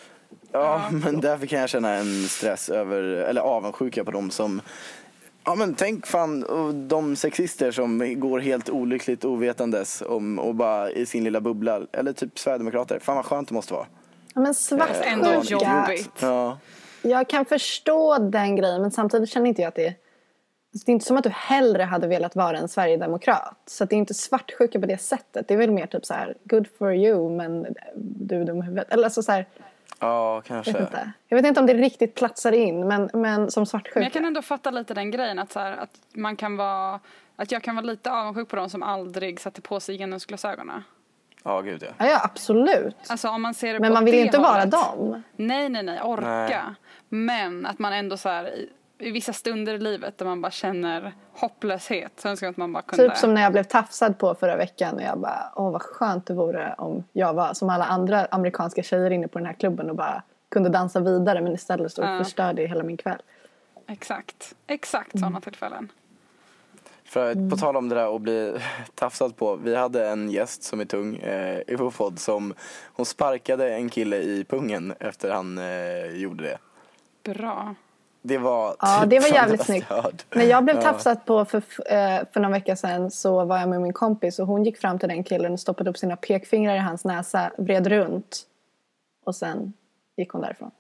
[0.52, 4.60] Ja, men därför kan jag känna en stress över, eller avundsjuka på dem som
[5.44, 6.44] Ja men tänk fan
[6.88, 11.80] de sexister som går helt olyckligt ovetandes om, och bara i sin lilla bubbla.
[11.92, 12.98] Eller typ sverigedemokrater.
[12.98, 13.86] Fan vad skönt det måste vara.
[14.34, 14.54] Ja, men
[15.04, 15.86] ändå svartsjuka.
[15.88, 16.10] jobbigt.
[16.20, 16.58] Ja.
[17.02, 19.94] Jag kan förstå den grejen men samtidigt känner inte jag att det är
[20.86, 23.56] det är inte som att du hellre hade velat vara en sverigedemokrat.
[23.66, 25.48] Så att det är inte svartsjuka på det sättet.
[25.48, 27.66] Det är väl mer typ så här, good for you men
[27.96, 28.92] du är dum i huvudet.
[28.92, 29.46] Eller alltså så här,
[29.98, 30.72] Ja, jag kanske.
[30.72, 31.10] vet inte.
[31.28, 33.98] Jag vet inte om det riktigt platsar in men, men som svartsjuka.
[33.98, 37.00] Men jag kan ändå fatta lite den grejen att, så här, att man kan vara
[37.36, 40.82] att jag kan vara lite avundsjuk på de som aldrig satte på sig genusglasögonen.
[41.42, 41.88] Ja, gud ja.
[41.98, 42.96] Ja, ja absolut.
[43.06, 44.70] Alltså om man ser det Men på man vill inte vara hållet.
[44.70, 45.22] dem.
[45.36, 46.24] Nej, nej, nej, orka.
[46.26, 46.60] Nej.
[47.08, 48.54] Men att man ändå så här
[48.98, 52.82] i, vissa stunder i livet där man bara känner hopplöshet så önskar att man bara
[52.82, 53.08] kunde.
[53.08, 56.26] Typ som när jag blev tafsad på förra veckan och jag bara, åh vad skönt
[56.26, 59.90] det vore om jag var som alla andra amerikanska tjejer inne på den här klubben
[59.90, 62.18] och bara kunde dansa vidare men istället stod och Ja.
[62.24, 63.22] förstörde hela min kväll.
[63.88, 65.92] Exakt, exakt sådana tillfällen.
[67.04, 67.50] För att Mm.
[67.50, 68.56] på tal om det där att bli
[68.94, 69.56] tafsad på.
[69.56, 72.54] Vi hade en gäst som är tung eh, i vår podd som
[72.92, 76.58] hon sparkade en kille i pungen efter han eh, gjorde det.
[77.32, 77.74] Bra.
[78.26, 80.26] Det var Ja, typ det var bland jävligt bästa snyggt.
[80.34, 80.82] När jag blev Ja.
[80.82, 81.58] tafsad på för,
[81.92, 84.98] eh, för någon vecka sedan så var jag med min kompis och hon gick fram
[84.98, 88.42] till den killen och stoppade upp sina pekfingrar i hans näsa, vred runt
[89.26, 89.72] och sen
[90.16, 90.70] gick hon därifrån.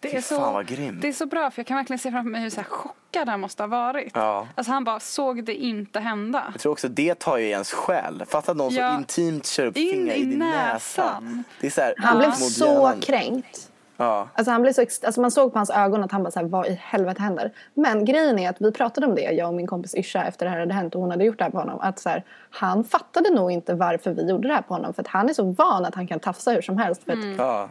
[0.00, 0.62] Det är, så,
[1.00, 3.28] det är så bra för jag kan verkligen se framför mig hur så här chockad
[3.28, 4.12] han måste ha varit.
[4.14, 4.48] Ja.
[4.54, 6.44] Alltså han bara såg det inte hända.
[6.52, 8.22] Jag tror också det tar ju ens själ.
[8.28, 8.92] Fatta att någon Ja.
[8.92, 11.02] så intimt kör upp In fingrar i i din näsa.
[11.04, 11.44] näsan.
[11.60, 13.70] Det är så här, Han blev så kränkt.
[13.96, 14.28] Ja.
[14.34, 16.46] Alltså han blev så alltså man såg på hans ögon att han bara så här,
[16.46, 17.52] vad i helvete händer?
[17.74, 20.50] Men grejen är att vi pratade om det, jag och min kompis Yrsa efter det
[20.52, 21.80] här hade hänt och hon hade gjort det här på honom.
[21.80, 24.94] Att så här, han fattade nog inte varför vi gjorde det här på honom.
[24.94, 27.04] För att han är så van att han kan tafsa hur som helst.
[27.04, 27.68] För att Ja.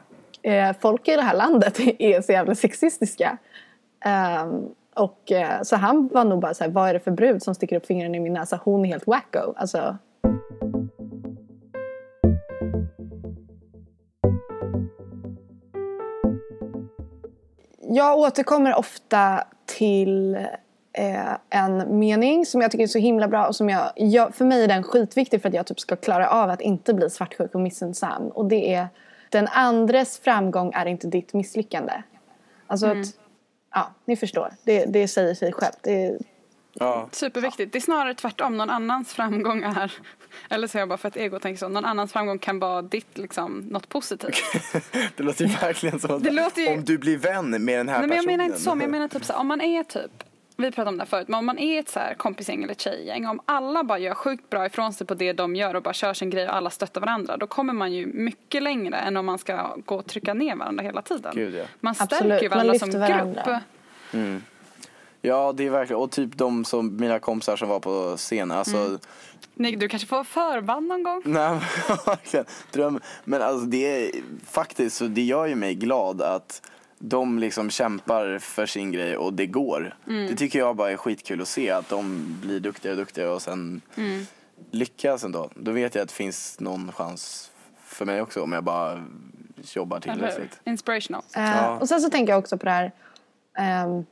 [0.51, 3.37] eh, folk i det här landet är så jävla sexistiska.
[4.05, 4.65] Ehm,
[4.95, 7.55] och, eh, så han var nog bara så här, vad är det för brud som
[7.55, 8.59] sticker upp fingrarna i min näsa?
[8.63, 9.53] Hon är helt wacko.
[9.55, 9.97] Alltså,
[17.93, 20.35] jag återkommer ofta till
[20.93, 24.45] eh, en mening som jag tycker är så himla bra och som jag, jag, för
[24.45, 27.55] mig är den skitviktig för att jag typ ska klara av att inte bli svartsjuk
[27.55, 28.27] och missunnsam.
[28.27, 28.87] Och det är
[29.29, 31.93] den andres framgång är inte ditt misslyckande.
[32.67, 33.07] Alltså att,
[33.73, 34.53] ja, ni förstår.
[34.63, 35.77] Det, det säger sig självt.
[35.81, 36.17] Det
[36.73, 37.07] Ja.
[37.11, 37.73] Superviktigt.
[37.73, 38.57] Det är snarare tvärtom.
[38.57, 39.91] Någon annans framgång är,
[40.49, 43.17] eller så jag bara för att ego tänker så, någon annans framgång kan vara ditt
[43.17, 44.43] liksom, något positivt.
[45.17, 48.07] Det låter ju verkligen som att ju- om du blir vän med den här Nej,
[48.07, 48.25] men jag personen.
[48.25, 50.11] menar inte så, men jag menar typ så här, om man är typ
[50.57, 52.73] vi pratade om det här förut, men om man är ett så här kompisgäng eller
[52.73, 55.93] tjejgäng, om alla bara gör sjukt bra ifrån sig på det de gör och bara
[55.93, 59.25] kör sin grej och alla stöttar varandra, då kommer man ju mycket längre än om
[59.25, 61.31] man ska gå och trycka ner varandra hela tiden.
[61.35, 61.63] Gud, ja.
[61.79, 63.61] Man stärker Absolut, ju man varandra lyfter som varandra.
[64.11, 64.41] grupp.
[65.25, 66.01] Ja, det är verkligen.
[66.01, 68.51] Och typ de som, mina kompisar som var på scen.
[68.51, 68.99] Alltså, Mm.
[69.55, 71.21] Nej, du kanske får förband någon gång?
[71.25, 71.59] nej, men
[72.05, 72.45] verkligen.
[72.71, 72.99] Dröm.
[73.23, 74.11] Men alltså det är
[74.45, 76.61] faktiskt, så det gör ju mig glad att
[76.99, 79.95] de liksom kämpar för sin grej och det går.
[80.07, 80.27] Mm.
[80.27, 83.41] Det tycker jag bara är skitkul att se att de blir duktigare och duktigare och
[83.41, 84.25] sen Mm.
[84.71, 85.49] lyckas ändå.
[85.55, 87.51] Då vet jag att det finns någon chans
[87.85, 89.03] för mig också om jag bara
[89.73, 90.59] jobbar tillräckligt.
[90.65, 91.23] Inspirational.
[91.35, 91.79] Eh, Ja.
[91.79, 92.91] Och sen så tänker jag också på det här
[93.57, 94.05] ehm,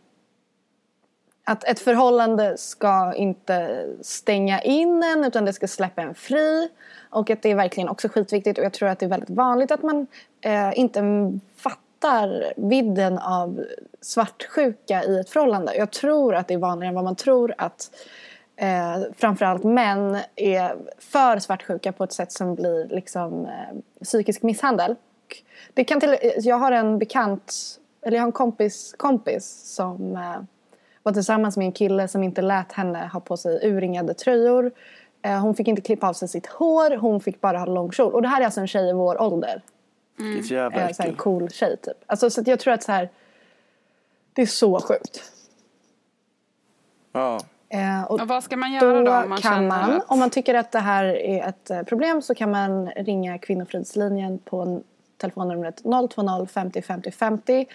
[1.44, 6.70] att ett förhållande ska inte stänga in en utan det ska släppa en fri.
[7.10, 9.72] Och att det är verkligen också skitviktigt och jag tror att det är väldigt vanligt
[9.72, 10.08] att man
[10.42, 11.02] eh, inte
[11.56, 13.66] fattar vidden av
[14.02, 15.76] svartsjuka i ett förhållande.
[15.76, 17.92] Jag tror att det är vanligare än vad man tror att
[18.56, 24.96] eh, framförallt män är för svartsjuka på ett sätt som blir liksom, eh, psykisk misshandel.
[25.74, 27.54] Det kan till, jag har en bekant,
[28.02, 30.42] eller jag har en kompis, kompis som eh,
[31.04, 34.72] var tillsammans med en kille som inte lät henne ha på sig urringade tröjor.
[35.22, 38.14] Eh, hon fick inte klippa av sig sitt hår, hon fick bara ha lång kjol.
[38.14, 39.62] Och det här är alltså en tjej i vår ålder.
[40.18, 41.98] Vilket jävla Eh, så här, en cool tjej typ.
[42.06, 43.10] Alltså, så att jag tror att så här,
[44.34, 45.32] det är så sjukt.
[47.12, 47.40] Ja.
[47.70, 50.04] Eh, och Och vad ska man göra då, då om man kan känner man, att...
[50.08, 54.82] om man tycker att det här är ett problem så kan man ringa Kvinnofridslinjen på
[55.22, 55.82] telefonnumret
[56.16, 57.66] 020 50 50 50.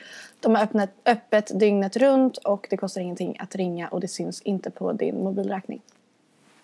[0.41, 4.43] De har öppnat, öppet dygnet runt och det kostar ingenting att ringa och det syns
[4.43, 5.83] inte på din mobilräkning.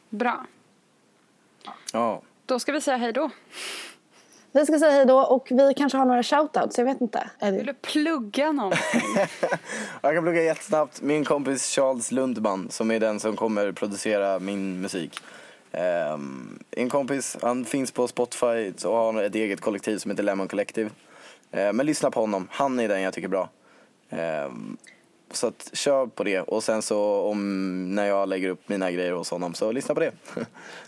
[0.08, 0.46] Bra.
[1.92, 2.22] ja.
[2.46, 3.30] Då ska vi säga hej då.
[4.52, 7.30] Vi ska säga hej då och vi kanske har några shoutouts, jag vet inte.
[7.38, 9.00] Är Vill du plugga någonting?
[10.02, 11.02] Jag kan plugga jättesnabbt.
[11.02, 15.20] Min kompis Charles Lundman som är den som kommer producera min musik.
[15.72, 20.48] Ehm, en kompis, han finns på Spotify och har ett eget kollektiv som heter Lemon
[20.48, 20.90] Collective.
[21.50, 23.48] Ehm, men lyssna på honom, han är den jag tycker är bra.
[24.10, 24.76] Ehm,
[25.30, 29.12] så att kör på det och sen så om när jag lägger upp mina grejer
[29.12, 30.12] hos honom så lyssna på det.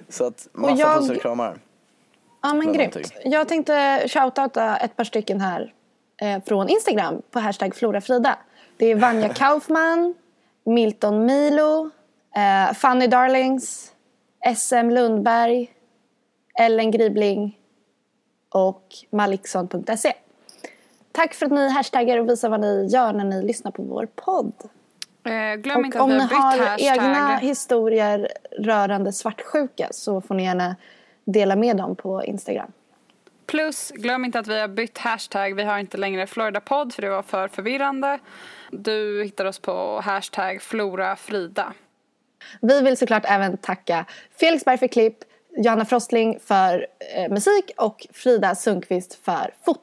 [0.08, 1.58] så att massa jag- pussar och kramar.
[2.42, 2.96] Ja men grymt.
[3.24, 5.72] Jag tänkte shoutouta ett par stycken här
[6.22, 8.38] eh, från Instagram på hashtag Florafrida.
[8.76, 10.14] Det är Vanja Kaufman,
[10.64, 11.90] Milton Milo,
[12.36, 13.93] eh, Fanny Darlings,
[14.56, 15.70] SM Lundberg,
[16.58, 17.58] Ellen Gribling
[18.48, 20.12] och malikson.se.
[21.12, 24.08] Tack för att ni hashtaggar och visar vad ni gör när ni lyssnar på vår
[24.14, 24.52] podd.
[25.24, 26.80] Eh, glöm inte Och att om ni har hashtag.
[26.80, 28.28] egna historier
[28.58, 30.76] rörande svartsjuka så får ni gärna
[31.24, 32.72] dela med dem på Instagram.
[33.46, 35.54] Plus, glöm inte att vi har bytt hashtag.
[35.54, 38.18] Vi har inte längre Floridapodd för det var för förvirrande.
[38.70, 41.72] Du hittar oss på hashtag FloraFrida.
[42.60, 44.04] Vi vill såklart även tacka
[44.40, 45.16] Felix Berg för klipp,
[45.56, 46.86] Johanna Frostling för
[47.16, 49.80] eh, musik och Frida Sundqvist för foto.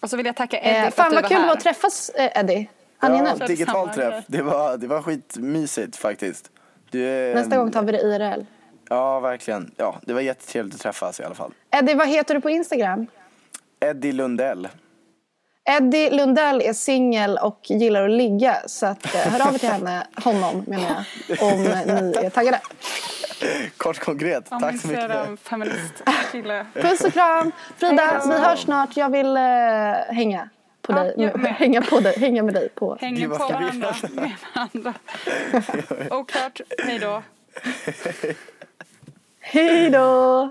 [0.00, 1.40] Och så vill jag tacka Eddie Eh, för fan att du vad var kul det
[1.40, 1.52] var här.
[1.56, 2.68] att träffas eh, Eddie.
[3.00, 3.46] Ja, Angenämt.
[3.46, 4.24] digital träff.
[4.28, 6.50] Det var, det var skitmysigt faktiskt.
[6.90, 8.44] Du är, Nästa gång tar vi det IRL.
[8.88, 9.74] Ja, verkligen.
[9.76, 11.52] Ja, det var jättetrevligt att träffas i alla fall.
[11.70, 13.06] Eddie, vad heter du på Instagram?
[13.80, 14.68] Eddie Lundell.
[15.68, 19.68] Eddie Lundell är singel och gillar att ligga så att, eh, hör av er till
[19.68, 22.60] henne, honom menar jag, om ni är taggade.
[23.76, 24.44] Kort konkret.
[24.52, 25.28] Om Tack så ser mycket.
[25.28, 26.66] en feministkille.
[26.74, 27.52] Puss och kram!
[27.76, 28.96] Frida, vi hörs snart.
[28.96, 29.42] Jag vill eh,
[30.14, 30.48] hänga
[30.82, 32.98] på Ja, dig, hänga, på dig, hänga med dig på.
[33.00, 33.94] Vad på varandra.
[34.10, 34.94] Med varandra.
[36.16, 36.60] Oklart.
[36.84, 37.22] Hej då.
[39.40, 40.50] Hej då!